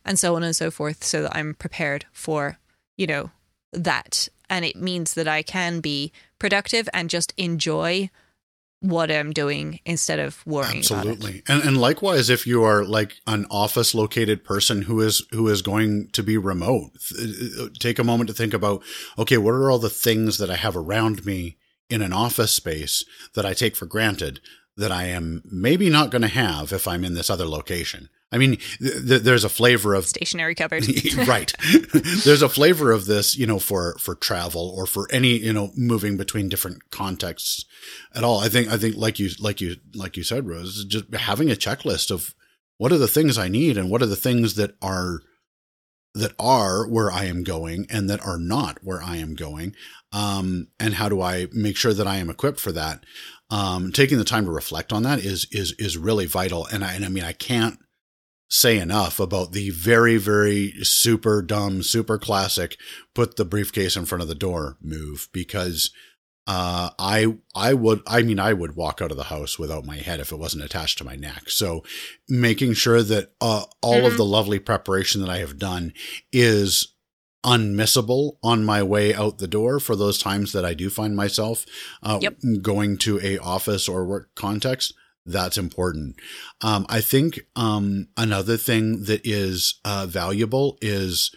and 0.06 0.18
so 0.18 0.36
on 0.36 0.44
and 0.44 0.56
so 0.56 0.72
forth, 0.72 1.04
so 1.04 1.24
that 1.24 1.36
I'm 1.36 1.54
prepared 1.54 2.06
for, 2.12 2.58
you 2.98 3.08
know, 3.08 3.32
that. 3.72 4.28
And 4.50 4.66
it 4.66 4.76
means 4.76 5.14
that 5.16 5.28
I 5.28 5.42
can 5.42 5.80
be 5.80 6.12
productive 6.40 6.88
and 6.94 7.10
just 7.10 7.34
enjoy 7.38 8.10
what 8.84 9.10
I'm 9.10 9.32
doing 9.32 9.80
instead 9.86 10.20
of 10.20 10.46
worrying. 10.46 10.80
Absolutely. 10.80 11.42
And 11.48 11.64
and 11.64 11.78
likewise 11.78 12.30
if 12.30 12.46
you 12.46 12.64
are 12.64 12.84
like 12.84 13.14
an 13.26 13.46
office 13.50 13.96
located 13.96 14.44
person 14.44 14.84
who 14.84 15.00
is 15.00 15.26
who 15.32 15.48
is 15.48 15.62
going 15.62 16.10
to 16.10 16.22
be 16.22 16.38
remote, 16.38 16.92
th- 17.10 17.80
take 17.80 17.98
a 17.98 18.04
moment 18.04 18.28
to 18.28 18.34
think 18.34 18.54
about 18.54 18.84
okay, 19.18 19.38
what 19.38 19.54
are 19.54 19.72
all 19.72 19.80
the 19.80 19.90
things 19.90 20.38
that 20.38 20.50
I 20.50 20.58
have 20.58 20.76
around 20.76 21.26
me 21.26 21.56
in 21.94 22.02
an 22.02 22.12
office 22.12 22.52
space 22.52 23.06
that 23.36 23.46
I 23.46 23.54
take 23.54 23.76
for 23.76 23.86
granted 23.86 24.40
that 24.76 24.92
I 24.92 25.04
am 25.06 25.44
maybe 25.46 25.90
not 25.90 26.10
going 26.10 26.24
to 26.24 26.28
have 26.28 26.74
if 26.74 26.88
I'm 26.88 27.04
in 27.04 27.14
this 27.14 27.30
other 27.30 27.46
location. 27.46 28.10
I 28.32 28.40
mean, 28.40 28.58
th- 28.80 29.08
th- 29.08 29.22
there's 29.22 29.44
a 29.44 29.50
flavor 29.50 29.94
of 29.94 30.08
Stationery 30.08 30.56
cupboard. 30.56 30.88
right. 31.28 31.54
There's 32.24 32.42
a 32.42 32.50
flavor 32.50 32.92
of 32.92 33.06
this, 33.06 33.38
you 33.38 33.46
know, 33.46 33.60
for 33.60 33.96
for 34.00 34.16
travel 34.16 34.74
or 34.76 34.88
for 34.88 35.08
any, 35.12 35.38
you 35.38 35.54
know, 35.54 35.70
moving 35.76 36.18
between 36.18 36.50
different 36.50 36.90
contexts 36.90 37.66
at 38.16 38.24
all. 38.24 38.40
I 38.40 38.50
think 38.50 38.70
I 38.70 38.78
think 38.78 38.96
like 38.98 39.20
you 39.20 39.30
like 39.40 39.62
you 39.62 39.76
like 39.94 40.18
you 40.18 40.24
said, 40.24 40.48
Rose, 40.48 40.84
just 40.86 41.14
having 41.14 41.52
a 41.52 41.56
checklist 41.56 42.10
of 42.10 42.34
what 42.80 42.92
are 42.92 42.98
the 42.98 43.08
things 43.08 43.38
I 43.38 43.50
need 43.50 43.78
and 43.78 43.92
what 43.92 44.02
are 44.02 44.08
the 44.08 44.16
things 44.16 44.56
that 44.56 44.76
are 44.82 45.20
that 46.14 46.34
are 46.38 46.88
where 46.88 47.12
I 47.12 47.26
am 47.26 47.44
going 47.44 47.88
and 47.90 48.10
that 48.10 48.26
are 48.26 48.38
not 48.38 48.80
where 48.84 49.02
I 49.02 49.18
am 49.18 49.36
going. 49.36 49.76
Um, 50.12 50.68
and 50.80 50.94
how 50.96 51.10
do 51.10 51.22
I 51.22 51.48
make 51.52 51.76
sure 51.76 51.94
that 51.94 52.08
I 52.08 52.18
am 52.18 52.30
equipped 52.30 52.60
for 52.60 52.72
that? 52.72 53.04
Um, 53.50 53.92
taking 53.92 54.18
the 54.18 54.24
time 54.24 54.46
to 54.46 54.52
reflect 54.52 54.94
on 54.94 55.04
that 55.04 55.20
is 55.20 55.48
is 55.52 55.74
is 55.74 55.98
really 55.98 56.26
vital. 56.26 56.68
And 56.68 56.84
I 56.84 56.94
and 56.94 57.06
I 57.06 57.10
mean 57.10 57.24
I 57.24 57.34
can't 57.34 57.80
say 58.50 58.78
enough 58.78 59.20
about 59.20 59.52
the 59.52 59.72
very 59.72 60.18
very 60.18 60.74
super 60.84 61.42
dumb 61.42 61.82
super 61.82 62.20
classic 62.20 62.78
put 63.16 63.36
the 63.36 63.46
briefcase 63.46 63.96
in 63.96 64.06
front 64.06 64.22
of 64.22 64.28
the 64.28 64.36
door 64.36 64.78
move 64.80 65.28
because 65.34 65.90
uh, 66.46 66.90
I 67.00 67.38
I 67.56 67.74
would 67.74 68.02
I 68.06 68.22
mean 68.22 68.40
I 68.40 68.54
would 68.54 68.76
walk 68.76 69.02
out 69.02 69.12
of 69.12 69.18
the 69.18 69.24
house 69.24 69.58
without 69.58 69.86
my 69.86 69.98
head 69.98 70.20
if 70.20 70.32
it 70.32 70.40
wasn't 70.40 70.64
attached 70.64 70.98
to 70.98 71.06
my 71.06 71.16
neck. 71.16 71.50
So 71.50 71.84
making 72.28 72.74
sure 72.74 73.02
that 73.02 73.32
uh, 73.40 73.64
all 73.82 73.98
mm-hmm. 73.98 74.06
of 74.08 74.18
the 74.18 74.26
lovely 74.26 74.60
preparation 74.60 75.22
that 75.22 75.30
I 75.30 75.38
have 75.38 75.58
done 75.58 75.94
is 76.32 76.94
unmissable 77.46 78.38
on 78.42 78.64
my 78.64 78.82
way 78.82 79.14
out 79.14 79.38
the 79.38 79.48
door 79.48 79.80
for 79.80 79.96
those 79.96 80.18
times 80.18 80.54
that 80.54 80.66
I 80.66 80.74
do 80.74 80.90
find 80.90 81.16
myself 81.16 81.66
uh, 82.02 82.20
yep. 82.22 82.38
going 82.62 82.98
to 83.00 83.20
a 83.22 83.38
office 83.38 83.88
or 83.88 84.06
work 84.06 84.30
context. 84.36 84.94
That's 85.26 85.58
important. 85.58 86.18
Um, 86.62 86.86
I 86.90 87.00
think 87.00 87.42
um, 87.56 88.08
another 88.18 88.58
thing 88.58 89.04
that 89.04 89.22
is 89.24 89.80
uh, 89.86 90.06
valuable 90.08 90.78
is 90.82 91.34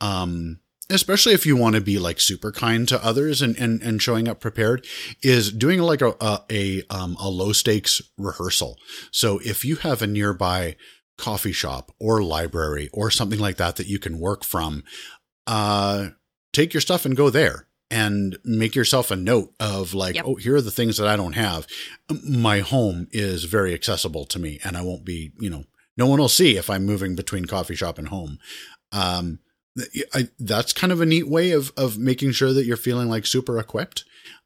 um, 0.00 0.58
especially 0.90 1.34
if 1.34 1.44
you 1.44 1.56
want 1.56 1.74
to 1.74 1.80
be 1.80 1.98
like 1.98 2.20
super 2.20 2.50
kind 2.50 2.88
to 2.88 3.04
others 3.04 3.42
and, 3.42 3.56
and, 3.58 3.82
and 3.82 4.02
showing 4.02 4.26
up 4.28 4.40
prepared 4.40 4.86
is 5.22 5.52
doing 5.52 5.80
like 5.80 6.00
a, 6.00 6.14
a, 6.20 6.40
a, 6.50 6.82
um, 6.90 7.16
a 7.20 7.28
low 7.28 7.52
stakes 7.52 8.00
rehearsal. 8.16 8.78
So 9.10 9.38
if 9.44 9.64
you 9.64 9.76
have 9.76 10.00
a 10.00 10.06
nearby 10.06 10.76
coffee 11.16 11.52
shop 11.52 11.92
or 12.00 12.22
library 12.22 12.88
or 12.92 13.10
something 13.10 13.38
like 13.38 13.56
that 13.56 13.76
that 13.76 13.86
you 13.86 13.98
can 13.98 14.18
work 14.18 14.44
from, 14.44 14.82
uh, 15.46 16.08
take 16.52 16.72
your 16.72 16.80
stuff 16.80 17.04
and 17.04 17.16
go 17.16 17.28
there 17.28 17.66
and 17.90 18.38
make 18.44 18.74
yourself 18.74 19.10
a 19.10 19.16
note 19.16 19.52
of 19.60 19.94
like, 19.94 20.14
yep. 20.14 20.24
oh, 20.26 20.36
here 20.36 20.56
are 20.56 20.62
the 20.62 20.70
things 20.70 20.96
that 20.96 21.08
I 21.08 21.16
don't 21.16 21.34
have. 21.34 21.66
My 22.26 22.60
home 22.60 23.08
is 23.10 23.44
very 23.44 23.74
accessible 23.74 24.24
to 24.26 24.38
me 24.38 24.58
and 24.64 24.76
I 24.76 24.82
won't 24.82 25.04
be, 25.04 25.32
you 25.38 25.50
know, 25.50 25.64
no 25.96 26.06
one 26.06 26.20
will 26.20 26.28
see 26.28 26.56
if 26.56 26.70
I'm 26.70 26.86
moving 26.86 27.16
between 27.16 27.46
coffee 27.46 27.74
shop 27.74 27.98
and 27.98 28.08
home. 28.08 28.38
Um, 28.92 29.40
I, 30.14 30.28
that's 30.38 30.72
kind 30.72 30.92
of 30.92 31.00
a 31.00 31.06
neat 31.06 31.28
way 31.28 31.52
of 31.52 31.72
of 31.76 31.98
making 31.98 32.32
sure 32.32 32.52
that 32.52 32.64
you're 32.64 32.76
feeling 32.76 33.08
like 33.08 33.26
super 33.26 33.58
equipped 33.58 34.04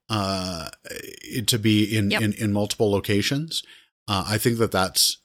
uh, 0.08 0.68
to 1.46 1.58
be 1.58 1.96
in, 1.96 2.10
yep. 2.10 2.22
in 2.22 2.32
in 2.34 2.52
multiple 2.52 2.90
locations. 2.90 3.62
Uh, 4.08 4.24
I 4.26 4.38
think 4.38 4.58
that 4.58 4.72
that's 4.72 5.18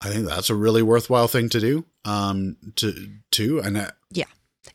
I 0.00 0.10
think 0.10 0.26
that's 0.26 0.50
a 0.50 0.54
really 0.54 0.82
worthwhile 0.82 1.28
thing 1.28 1.48
to 1.50 1.60
do. 1.60 1.84
Um, 2.04 2.56
to 2.76 2.94
to 3.32 3.60
and 3.60 3.92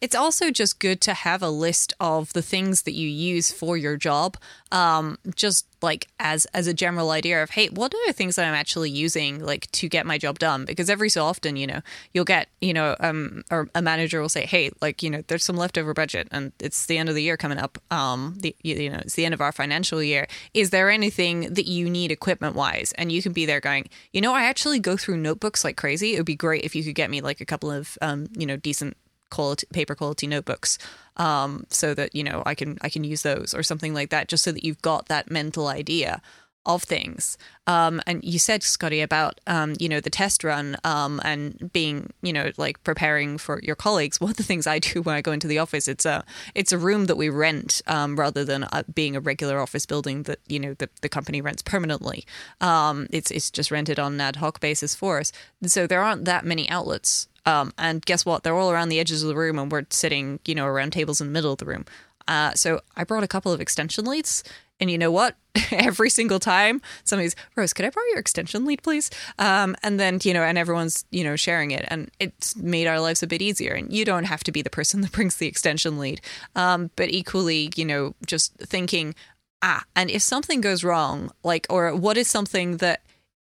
it's 0.02 0.16
also 0.16 0.50
just 0.50 0.80
good 0.80 1.02
to 1.02 1.14
have 1.14 1.44
a 1.44 1.50
list 1.50 1.94
of 2.00 2.32
the 2.32 2.42
things 2.42 2.84
that 2.84 2.94
you 2.94 3.10
use 3.10 3.52
for 3.52 3.76
your 3.76 3.98
job, 3.98 4.38
um, 4.72 5.18
just 5.36 5.66
like 5.82 6.08
as 6.20 6.46
as 6.54 6.68
a 6.68 6.74
general 6.74 7.12
idea 7.12 7.44
of 7.44 7.50
hey, 7.52 7.68
what 7.68 7.94
are 7.94 8.08
the 8.08 8.14
things 8.14 8.36
that 8.36 8.48
I'm 8.48 8.54
actually 8.54 8.90
using 8.90 9.44
like 9.44 9.70
to 9.72 9.90
get 9.90 10.06
my 10.06 10.18
job 10.18 10.40
done? 10.40 10.64
Because 10.64 10.90
every 10.90 11.10
so 11.10 11.26
often, 11.26 11.58
you 11.58 11.68
know, 11.68 11.82
you'll 12.14 12.26
get 12.26 12.48
you 12.62 12.74
know, 12.74 12.96
um, 13.02 13.44
or 13.52 13.70
a 13.76 13.82
manager 13.82 14.22
will 14.22 14.30
say, 14.30 14.46
hey, 14.46 14.72
like 14.82 15.04
you 15.04 15.10
know, 15.10 15.22
there's 15.28 15.44
some 15.44 15.58
leftover 15.58 15.94
budget 15.94 16.30
and 16.32 16.54
it's 16.60 16.86
the 16.86 16.98
end 16.98 17.10
of 17.10 17.16
the 17.16 17.24
year 17.24 17.36
coming 17.36 17.58
up. 17.58 17.78
Um, 17.92 18.36
the 18.40 18.56
you 18.64 18.90
know, 18.90 19.00
it's 19.00 19.16
the 19.16 19.26
end 19.26 19.34
of 19.34 19.42
our 19.42 19.52
financial 19.52 20.02
year. 20.02 20.28
Is 20.54 20.70
there 20.70 20.90
anything 20.90 21.54
that 21.54 21.68
you 21.68 21.90
need 21.90 22.12
equipment 22.12 22.56
wise? 22.56 22.94
And 22.98 23.12
you 23.12 23.22
can 23.22 23.34
be 23.34 23.46
there 23.46 23.60
going, 23.60 23.90
you 24.14 24.22
know, 24.22 24.34
I 24.34 24.44
actually 24.44 24.80
go 24.80 24.96
through 24.96 25.18
notebooks 25.18 25.66
like 25.66 25.76
crazy. 25.76 26.14
It 26.14 26.20
would 26.20 26.26
be 26.26 26.36
great 26.36 26.64
if 26.64 26.74
you 26.74 26.86
could 26.86 26.96
get 26.96 27.10
me 27.10 27.20
like 27.20 27.42
a 27.42 27.46
couple 27.46 27.70
of 27.70 27.98
um, 28.02 28.28
you 28.38 28.46
know, 28.46 28.56
decent 28.56 28.96
quality 29.30 29.68
paper 29.72 29.96
quality 29.96 30.28
notebooks 30.28 30.78
um, 31.18 31.66
so 31.70 31.94
that 31.94 32.16
you 32.16 32.24
know 32.24 32.44
I 32.46 32.56
can 32.56 32.78
I 32.82 32.90
can 32.90 33.04
use 33.04 33.22
those 33.22 33.54
or 33.54 33.64
something 33.64 33.94
like 33.94 34.10
that 34.10 34.28
just 34.28 34.44
so 34.44 34.52
that 34.52 34.64
you've 34.64 34.82
got 34.82 35.08
that 35.08 35.30
mental 35.30 35.68
idea 35.68 36.22
of 36.66 36.84
things. 36.84 37.38
Um, 37.68 38.02
and 38.06 38.24
you 38.24 38.38
said, 38.38 38.64
Scotty, 38.64 39.02
about 39.02 39.40
um, 39.48 39.76
you 39.80 39.88
know 39.90 40.00
the 40.00 40.10
test 40.10 40.44
run 40.44 40.78
um, 40.84 41.22
and 41.24 41.72
being 41.72 42.12
you 42.22 42.34
know 42.34 42.52
like 42.58 42.84
preparing 42.84 43.38
for 43.38 43.60
your 43.64 43.76
colleagues. 43.76 44.20
One 44.22 44.32
of 44.32 44.38
the 44.38 44.44
things 44.44 44.68
I 44.68 44.80
do 44.80 45.02
when 45.02 45.16
I 45.16 45.22
go 45.22 45.32
into 45.32 45.48
the 45.48 45.60
office, 45.60 45.88
it's 45.88 46.06
a 46.06 46.24
it's 46.56 46.72
a 46.72 46.78
room 46.78 47.06
that 47.06 47.16
we 47.16 47.30
rent 47.30 47.82
um, 47.88 48.18
rather 48.18 48.44
than 48.44 48.66
uh, 48.66 48.84
being 48.94 49.16
a 49.16 49.20
regular 49.20 49.60
office 49.60 49.86
building 49.86 50.24
that 50.24 50.40
you 50.48 50.60
know 50.60 50.74
the, 50.76 50.90
the 51.02 51.10
company 51.10 51.42
rents 51.42 51.62
permanently. 51.62 52.26
Um, 52.62 53.08
it's 53.12 53.32
it's 53.32 53.50
just 53.50 53.72
rented 53.72 54.00
on 54.00 54.14
an 54.14 54.22
ad 54.22 54.38
hoc 54.38 54.60
basis 54.60 54.96
for 54.96 55.20
us. 55.20 55.32
So 55.66 55.88
there 55.88 56.02
aren't 56.02 56.26
that 56.26 56.46
many 56.46 56.70
outlets 56.70 57.28
um, 57.46 57.74
and 57.78 58.06
guess 58.06 58.26
what? 58.26 58.44
They're 58.44 58.56
all 58.56 58.72
around 58.72 58.90
the 58.90 59.00
edges 59.00 59.24
of 59.24 59.30
the 59.30 59.36
room, 59.36 59.60
and 59.60 59.72
we're 59.72 59.86
sitting, 59.90 60.40
you 60.46 60.56
know, 60.56 60.66
around 60.66 60.92
tables 60.92 61.22
in 61.22 61.28
the 61.28 61.34
middle 61.34 61.52
of 61.52 61.58
the 61.58 61.66
room. 61.66 61.86
Uh, 62.28 62.54
so 62.54 62.80
I 62.96 63.04
brought 63.04 63.24
a 63.24 63.28
couple 63.28 63.52
of 63.52 63.60
extension 63.60 64.06
leads, 64.06 64.44
and 64.80 64.90
you 64.90 64.98
know 64.98 65.12
what? 65.12 65.36
Every 65.72 66.10
single 66.10 66.40
time 66.40 66.82
somebody's 67.04 67.36
Rose, 67.56 67.74
could 67.74 67.86
I 67.86 67.90
borrow 67.90 68.06
your 68.10 68.20
extension 68.20 68.66
lead, 68.66 68.84
please? 68.84 69.10
Um, 69.40 69.76
and 69.84 70.00
then 70.00 70.20
you 70.24 70.34
know, 70.34 70.44
and 70.44 70.58
everyone's 70.58 71.06
you 71.12 71.24
know 71.24 71.36
sharing 71.36 71.72
it, 71.72 71.86
and 71.88 72.12
it's 72.20 72.56
made 72.56 72.88
our 72.88 73.00
lives 73.00 73.24
a 73.24 73.28
bit 73.28 73.42
easier. 73.42 73.74
And 73.74 73.92
you 73.92 74.06
don't 74.06 74.26
have 74.26 74.44
to 74.46 74.52
be 74.52 74.62
the 74.62 74.70
person 74.70 75.02
that 75.02 75.12
brings 75.12 75.38
the 75.38 75.48
extension 75.48 75.98
lead, 75.98 76.22
um, 76.56 76.92
but 76.96 77.10
equally, 77.10 77.72
you 77.76 77.86
know, 77.86 78.16
just 78.26 78.56
thinking, 78.58 79.16
ah, 79.62 79.84
and 79.96 80.10
if 80.10 80.22
something 80.22 80.62
goes 80.62 80.84
wrong, 80.84 81.32
like, 81.44 81.66
or 81.70 81.96
what 81.96 82.18
is 82.18 82.28
something 82.28 82.78
that 82.78 83.02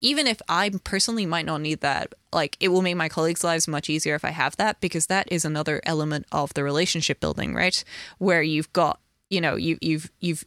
even 0.04 0.26
if 0.26 0.40
I 0.50 0.70
personally 0.84 1.24
might 1.24 1.46
not 1.46 1.62
need 1.62 1.80
that, 1.80 2.12
like 2.30 2.58
it 2.60 2.68
will 2.68 2.82
make 2.82 2.96
my 2.96 3.08
colleagues' 3.08 3.42
lives 3.42 3.66
much 3.66 3.88
easier 3.88 4.14
if 4.14 4.24
I 4.24 4.30
have 4.30 4.54
that 4.56 4.78
because 4.80 5.06
that 5.06 5.26
is 5.32 5.46
another 5.46 5.80
element 5.84 6.26
of 6.30 6.52
the 6.52 6.62
relationship 6.62 7.20
building, 7.20 7.54
right? 7.54 7.82
Where 8.18 8.42
you've 8.42 8.72
got, 8.74 9.00
you 9.30 9.40
know, 9.40 9.56
you 9.56 9.78
you've 9.80 10.10
you've 10.20 10.44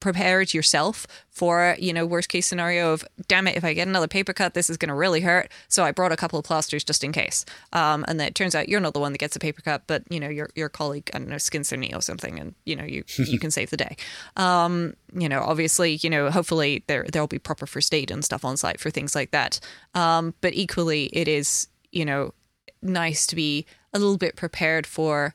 prepared 0.00 0.52
yourself 0.52 1.06
for 1.28 1.76
you 1.78 1.92
know 1.92 2.04
worst 2.04 2.28
case 2.28 2.46
scenario 2.46 2.92
of 2.92 3.04
damn 3.28 3.46
it 3.46 3.56
if 3.56 3.64
i 3.64 3.72
get 3.72 3.86
another 3.86 4.08
paper 4.08 4.32
cut 4.32 4.54
this 4.54 4.70
is 4.70 4.76
going 4.76 4.88
to 4.88 4.94
really 4.94 5.20
hurt. 5.20 5.50
So 5.68 5.84
i 5.84 5.92
brought 5.92 6.12
a 6.12 6.16
couple 6.16 6.38
of 6.38 6.44
plasters 6.44 6.82
just 6.82 7.04
in 7.04 7.12
case. 7.12 7.44
Um, 7.72 8.04
and 8.08 8.18
then 8.18 8.26
it 8.26 8.34
turns 8.34 8.54
out 8.54 8.68
you're 8.68 8.80
not 8.80 8.94
the 8.94 9.00
one 9.00 9.12
that 9.12 9.18
gets 9.18 9.36
a 9.36 9.40
paper 9.40 9.62
cut 9.62 9.82
but 9.86 10.02
you 10.10 10.18
know 10.18 10.28
your 10.28 10.50
your 10.54 10.68
colleague 10.68 11.10
i 11.14 11.18
don't 11.18 11.28
know 11.28 11.38
skins 11.38 11.70
their 11.70 11.78
knee 11.78 11.92
or 11.94 12.02
something 12.02 12.38
and 12.38 12.54
you 12.64 12.74
know 12.74 12.84
you 12.84 13.04
you 13.18 13.38
can 13.38 13.50
save 13.50 13.70
the 13.70 13.76
day. 13.76 13.96
Um, 14.36 14.94
you 15.12 15.28
know 15.28 15.42
obviously 15.42 15.98
you 16.02 16.08
know 16.08 16.30
hopefully 16.30 16.84
there 16.86 17.04
there'll 17.12 17.28
be 17.28 17.38
proper 17.38 17.66
first 17.66 17.92
aid 17.92 18.10
and 18.10 18.24
stuff 18.24 18.44
on 18.44 18.56
site 18.56 18.80
for 18.80 18.90
things 18.90 19.14
like 19.14 19.32
that. 19.32 19.60
Um, 19.94 20.34
but 20.40 20.54
equally 20.54 21.06
it 21.12 21.28
is 21.28 21.68
you 21.90 22.04
know 22.04 22.32
nice 22.82 23.26
to 23.26 23.36
be 23.36 23.66
a 23.92 23.98
little 23.98 24.16
bit 24.16 24.36
prepared 24.36 24.86
for 24.86 25.34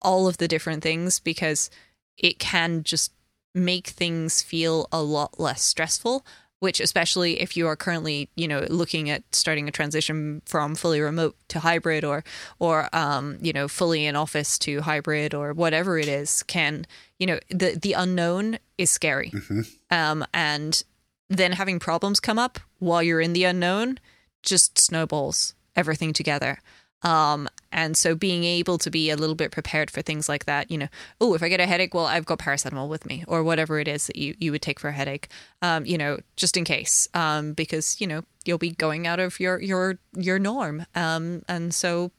all 0.00 0.28
of 0.28 0.38
the 0.38 0.48
different 0.48 0.82
things 0.82 1.18
because 1.20 1.70
it 2.16 2.38
can 2.38 2.82
just 2.82 3.12
make 3.58 3.88
things 3.88 4.42
feel 4.42 4.88
a 4.92 5.02
lot 5.02 5.38
less 5.38 5.62
stressful 5.62 6.24
which 6.60 6.80
especially 6.80 7.40
if 7.40 7.56
you 7.56 7.66
are 7.66 7.76
currently 7.76 8.28
you 8.34 8.48
know 8.48 8.66
looking 8.68 9.10
at 9.10 9.22
starting 9.34 9.68
a 9.68 9.70
transition 9.70 10.42
from 10.44 10.74
fully 10.74 11.00
remote 11.00 11.36
to 11.48 11.60
hybrid 11.60 12.04
or 12.04 12.24
or 12.58 12.88
um, 12.94 13.38
you 13.40 13.52
know 13.52 13.68
fully 13.68 14.06
in 14.06 14.16
office 14.16 14.58
to 14.58 14.80
hybrid 14.80 15.34
or 15.34 15.52
whatever 15.52 15.98
it 15.98 16.08
is 16.08 16.42
can 16.44 16.86
you 17.18 17.26
know 17.26 17.38
the 17.50 17.78
the 17.80 17.92
unknown 17.92 18.58
is 18.76 18.90
scary 18.90 19.30
mm-hmm. 19.30 19.60
um, 19.90 20.24
and 20.32 20.84
then 21.28 21.52
having 21.52 21.78
problems 21.78 22.20
come 22.20 22.38
up 22.38 22.58
while 22.78 23.02
you're 23.02 23.20
in 23.20 23.32
the 23.32 23.44
unknown 23.44 23.98
just 24.42 24.78
snowballs 24.78 25.54
everything 25.76 26.12
together 26.12 26.58
um, 27.02 27.48
and 27.70 27.96
so 27.96 28.14
being 28.14 28.44
able 28.44 28.78
to 28.78 28.90
be 28.90 29.10
a 29.10 29.16
little 29.16 29.34
bit 29.34 29.50
prepared 29.50 29.90
for 29.90 30.02
things 30.02 30.28
like 30.28 30.46
that, 30.46 30.70
you 30.70 30.78
know, 30.78 30.88
oh, 31.20 31.34
if 31.34 31.42
I 31.42 31.48
get 31.48 31.60
a 31.60 31.66
headache, 31.66 31.94
well, 31.94 32.06
I've 32.06 32.24
got 32.24 32.38
paracetamol 32.38 32.88
with 32.88 33.06
me 33.06 33.24
or 33.28 33.42
whatever 33.42 33.78
it 33.78 33.86
is 33.86 34.06
that 34.06 34.16
you, 34.16 34.34
you 34.38 34.52
would 34.52 34.62
take 34.62 34.80
for 34.80 34.88
a 34.88 34.92
headache, 34.92 35.28
um, 35.62 35.84
you 35.84 35.98
know, 35.98 36.18
just 36.36 36.56
in 36.56 36.64
case, 36.64 37.08
um, 37.14 37.52
because, 37.52 38.00
you 38.00 38.06
know, 38.06 38.22
you'll 38.44 38.58
be 38.58 38.70
going 38.70 39.06
out 39.06 39.20
of 39.20 39.38
your, 39.38 39.60
your, 39.60 39.98
your 40.16 40.38
norm. 40.38 40.86
Um, 40.94 41.42
and 41.48 41.74
so 41.74 42.10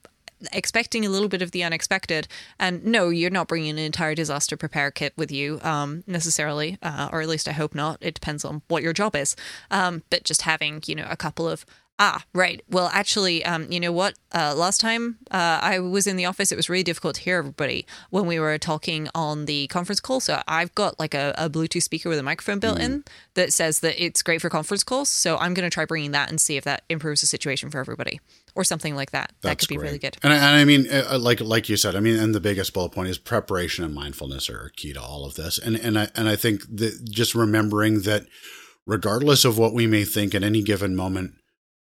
expecting 0.54 1.06
a 1.06 1.10
little 1.10 1.28
bit 1.28 1.42
of 1.42 1.52
the 1.52 1.64
unexpected 1.64 2.26
and 2.60 2.86
no 2.86 3.10
you're 3.10 3.30
not 3.30 3.50
bringing 3.50 3.72
an 3.72 3.78
entire 3.78 4.16
disaster 4.16 4.56
prepare 4.56 4.90
kit 4.90 5.12
with 5.18 5.34
you 5.34 5.60
um, 5.64 6.02
necessarily 6.08 6.78
uh, 6.82 7.10
or 7.12 7.20
at 7.22 7.28
least 7.28 7.46
i 7.46 7.52
hope 7.52 7.76
not 7.76 7.98
it 8.00 8.14
depends 8.14 8.46
on 8.46 8.62
what 8.70 8.82
your 8.82 8.94
job 8.94 9.18
is 9.18 9.36
um, 9.70 10.02
but 10.10 10.24
just 10.24 10.44
having 10.44 10.82
you 10.86 10.96
know 10.96 11.06
a 11.10 11.18
couple 11.18 11.46
of 11.46 11.66
Ah, 12.02 12.24
right. 12.34 12.64
Well, 12.70 12.90
actually, 12.94 13.44
um, 13.44 13.70
you 13.70 13.78
know 13.78 13.92
what? 13.92 14.14
Uh, 14.34 14.56
last 14.56 14.80
time 14.80 15.18
uh, 15.32 15.60
I 15.62 15.80
was 15.80 16.08
in 16.08 16.16
the 16.16 16.24
office, 16.24 16.50
it 16.50 16.56
was 16.56 16.70
really 16.70 16.84
difficult 16.84 17.16
to 17.16 17.22
hear 17.22 17.40
everybody 17.40 17.86
when 18.10 18.26
we 18.26 18.40
were 18.40 18.58
talking 18.58 19.10
on 19.14 19.46
the 19.46 19.68
conference 19.68 20.00
call. 20.00 20.22
So 20.22 20.42
I've 20.48 20.74
got 20.76 20.98
like 20.98 21.14
a, 21.14 21.36
a 21.38 21.50
Bluetooth 21.50 21.84
speaker 21.84 22.08
with 22.08 22.18
a 22.18 22.24
microphone 22.24 22.60
built 22.60 22.78
mm. 22.78 22.84
in 22.84 23.04
that 23.34 23.52
says 23.52 23.82
that 23.82 24.02
it's 24.02 24.24
great 24.24 24.42
for 24.42 24.50
conference 24.50 24.82
calls. 24.82 25.10
So 25.10 25.38
I'm 25.40 25.54
going 25.54 25.70
to 25.70 25.74
try 25.74 25.84
bringing 25.84 26.12
that 26.12 26.30
and 26.30 26.40
see 26.40 26.56
if 26.56 26.64
that 26.64 26.84
improves 26.88 27.20
the 27.20 27.28
situation 27.28 27.70
for 27.70 27.80
everybody 27.80 28.22
or 28.56 28.64
something 28.64 28.96
like 28.96 29.12
that. 29.12 29.34
That's 29.42 29.52
that 29.52 29.60
could 29.60 29.68
be 29.68 29.76
great. 29.76 29.88
really 29.88 30.00
good. 30.00 30.16
And 30.24 30.32
I, 30.32 30.38
and 30.38 30.46
I 30.46 30.64
mean, 30.64 30.88
uh, 30.90 31.16
uh, 31.16 31.20
like 31.20 31.42
like 31.42 31.68
you 31.68 31.76
said, 31.76 31.98
I 31.98 32.00
mean, 32.00 32.18
and 32.18 32.34
the 32.34 32.40
biggest 32.40 32.74
bullet 32.74 32.94
point 32.94 33.10
is 33.10 33.18
preparation 33.18 33.84
and 33.84 33.94
mindfulness 33.94 34.50
are 34.50 34.72
key 34.78 34.94
to 34.94 35.02
all 35.02 35.26
of 35.26 35.36
this. 35.36 35.60
And 35.60 35.76
and 35.76 36.00
I 36.00 36.08
and 36.16 36.30
I 36.30 36.38
think 36.38 36.62
that 36.78 37.10
just 37.12 37.36
remembering 37.36 38.02
that 38.02 38.26
regardless 38.86 39.44
of 39.44 39.58
what 39.58 39.74
we 39.74 39.86
may 39.86 40.06
think 40.06 40.34
at 40.34 40.44
any 40.44 40.64
given 40.64 40.96
moment 40.96 41.34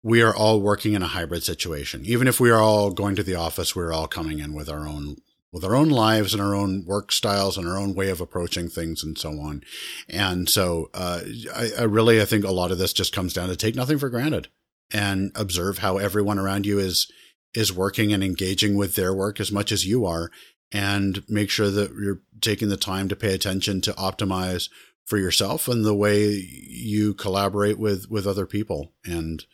we 0.02 0.20
are 0.22 0.34
all 0.34 0.60
working 0.60 0.94
in 0.94 1.02
a 1.02 1.08
hybrid 1.08 1.44
situation. 1.44 2.04
Even 2.04 2.26
if 2.26 2.40
we 2.40 2.50
are 2.50 2.60
all 2.60 2.90
going 2.90 3.14
to 3.16 3.22
the 3.22 3.34
office, 3.34 3.76
we're 3.76 3.92
all 3.92 4.08
coming 4.08 4.40
in 4.40 4.52
with 4.52 4.68
our 4.68 4.86
own 4.86 5.16
with 5.52 5.64
our 5.64 5.74
own 5.74 5.90
lives 5.90 6.32
and 6.32 6.42
our 6.42 6.54
own 6.54 6.82
work 6.86 7.12
styles 7.12 7.58
and 7.58 7.68
our 7.68 7.76
own 7.76 7.94
way 7.94 8.08
of 8.08 8.22
approaching 8.22 8.68
things 8.70 9.04
and 9.04 9.18
so 9.18 9.38
on. 9.38 9.62
And 10.08 10.48
so, 10.48 10.88
uh, 10.94 11.20
I, 11.54 11.70
I 11.80 11.82
really, 11.82 12.22
I 12.22 12.24
think 12.24 12.44
a 12.44 12.50
lot 12.50 12.70
of 12.70 12.78
this 12.78 12.94
just 12.94 13.14
comes 13.14 13.34
down 13.34 13.50
to 13.50 13.56
take 13.56 13.74
nothing 13.74 13.98
for 13.98 14.08
granted 14.08 14.48
and 14.90 15.30
observe 15.34 15.78
how 15.78 15.98
everyone 15.98 16.38
around 16.38 16.64
you 16.64 16.78
is, 16.78 17.06
is 17.52 17.70
working 17.70 18.14
and 18.14 18.24
engaging 18.24 18.76
with 18.76 18.94
their 18.94 19.12
work 19.12 19.40
as 19.40 19.52
much 19.52 19.72
as 19.72 19.84
you 19.84 20.06
are 20.06 20.30
and 20.72 21.22
make 21.28 21.50
sure 21.50 21.70
that 21.70 21.92
you're 22.00 22.22
taking 22.40 22.70
the 22.70 22.78
time 22.78 23.10
to 23.10 23.16
pay 23.16 23.34
attention 23.34 23.82
to 23.82 23.92
optimize 23.92 24.70
for 25.04 25.18
yourself 25.18 25.68
and 25.68 25.84
the 25.84 25.94
way 25.94 26.28
you 26.30 27.12
collaborate 27.12 27.78
with, 27.78 28.10
with 28.10 28.26
other 28.26 28.46
people. 28.46 28.94
And, 29.04 29.44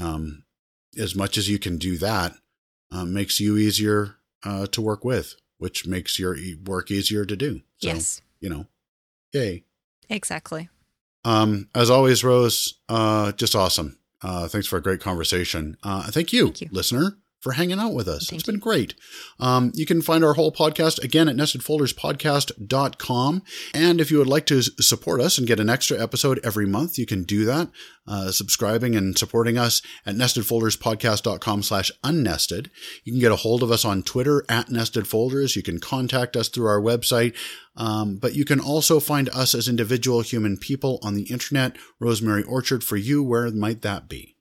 um, 0.00 0.44
as 0.98 1.14
much 1.14 1.36
as 1.38 1.48
you 1.48 1.58
can 1.58 1.78
do 1.78 1.96
that, 1.98 2.34
uh, 2.90 3.04
makes 3.04 3.40
you 3.40 3.56
easier 3.56 4.16
uh, 4.44 4.66
to 4.68 4.80
work 4.80 5.04
with, 5.04 5.36
which 5.58 5.86
makes 5.86 6.18
your 6.18 6.36
work 6.64 6.90
easier 6.90 7.24
to 7.24 7.36
do. 7.36 7.62
So, 7.78 7.88
yes. 7.88 8.22
You 8.40 8.50
know, 8.50 8.66
yay. 9.32 9.64
Exactly. 10.08 10.68
Um, 11.24 11.70
as 11.74 11.88
always, 11.88 12.22
Rose, 12.22 12.74
uh, 12.88 13.32
just 13.32 13.54
awesome. 13.54 13.98
Uh, 14.22 14.48
thanks 14.48 14.66
for 14.66 14.76
a 14.76 14.82
great 14.82 15.00
conversation. 15.00 15.76
Uh, 15.82 16.10
thank 16.10 16.32
you, 16.32 16.46
thank 16.46 16.60
you, 16.62 16.68
listener 16.70 17.16
for 17.44 17.52
hanging 17.52 17.78
out 17.78 17.92
with 17.92 18.08
us. 18.08 18.26
Thank 18.26 18.40
it's 18.40 18.48
you. 18.48 18.54
been 18.54 18.60
great. 18.60 18.94
Um, 19.38 19.70
you 19.74 19.84
can 19.84 20.00
find 20.00 20.24
our 20.24 20.32
whole 20.32 20.50
podcast 20.50 21.04
again 21.04 21.28
at 21.28 21.36
nestedfolderspodcast.com. 21.36 23.42
And 23.74 24.00
if 24.00 24.10
you 24.10 24.16
would 24.18 24.26
like 24.26 24.46
to 24.46 24.62
support 24.62 25.20
us 25.20 25.36
and 25.36 25.46
get 25.46 25.60
an 25.60 25.68
extra 25.68 26.02
episode 26.02 26.40
every 26.42 26.64
month, 26.66 26.96
you 26.98 27.04
can 27.04 27.22
do 27.22 27.44
that, 27.44 27.68
uh, 28.08 28.30
subscribing 28.32 28.96
and 28.96 29.18
supporting 29.18 29.58
us 29.58 29.82
at 30.06 30.14
nestedfolderspodcast.com 30.16 31.62
slash 31.62 31.92
unnested. 32.02 32.70
You 33.04 33.12
can 33.12 33.20
get 33.20 33.30
a 33.30 33.36
hold 33.36 33.62
of 33.62 33.70
us 33.70 33.84
on 33.84 34.02
Twitter 34.02 34.42
at 34.48 34.68
nestedfolders. 34.68 35.54
You 35.54 35.62
can 35.62 35.78
contact 35.78 36.36
us 36.36 36.48
through 36.48 36.66
our 36.66 36.80
website. 36.80 37.36
Um, 37.76 38.16
but 38.16 38.34
you 38.34 38.46
can 38.46 38.58
also 38.58 39.00
find 39.00 39.28
us 39.30 39.54
as 39.54 39.68
individual 39.68 40.22
human 40.22 40.56
people 40.56 40.98
on 41.02 41.14
the 41.14 41.24
internet. 41.24 41.76
Rosemary 42.00 42.44
Orchard 42.44 42.82
for 42.82 42.96
you, 42.96 43.22
where 43.22 43.50
might 43.50 43.82
that 43.82 44.08
be? 44.08 44.33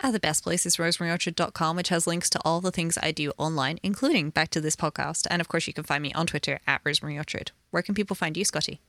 Uh, 0.00 0.10
the 0.10 0.20
best 0.20 0.44
place 0.44 0.64
is 0.64 0.76
rosemaryorchard.com, 0.76 1.76
which 1.76 1.88
has 1.88 2.06
links 2.06 2.30
to 2.30 2.40
all 2.44 2.60
the 2.60 2.70
things 2.70 2.98
I 3.02 3.10
do 3.10 3.32
online, 3.36 3.78
including 3.82 4.30
back 4.30 4.48
to 4.50 4.60
this 4.60 4.76
podcast. 4.76 5.26
And 5.30 5.40
of 5.40 5.48
course, 5.48 5.66
you 5.66 5.72
can 5.72 5.84
find 5.84 6.02
me 6.02 6.12
on 6.12 6.26
Twitter 6.26 6.60
at 6.66 6.82
rosemaryorchard. 6.84 7.50
Where 7.70 7.82
can 7.82 7.94
people 7.94 8.14
find 8.14 8.36
you, 8.36 8.44
Scotty? 8.44 8.80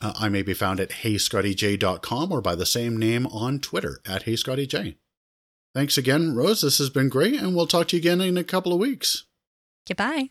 Uh, 0.00 0.14
I 0.18 0.28
may 0.30 0.42
be 0.42 0.54
found 0.54 0.80
at 0.80 0.90
heyscottyj.com 0.90 2.32
or 2.32 2.40
by 2.40 2.54
the 2.54 2.66
same 2.66 2.96
name 2.96 3.26
on 3.26 3.60
Twitter 3.60 4.00
at 4.06 4.24
heyscottyj. 4.24 4.96
Thanks 5.74 5.98
again, 5.98 6.34
Rose. 6.34 6.62
This 6.62 6.78
has 6.78 6.90
been 6.90 7.08
great, 7.08 7.34
and 7.34 7.54
we'll 7.54 7.66
talk 7.66 7.88
to 7.88 7.96
you 7.96 8.00
again 8.00 8.20
in 8.20 8.36
a 8.36 8.44
couple 8.44 8.72
of 8.72 8.80
weeks. 8.80 9.24
Goodbye. 9.86 10.30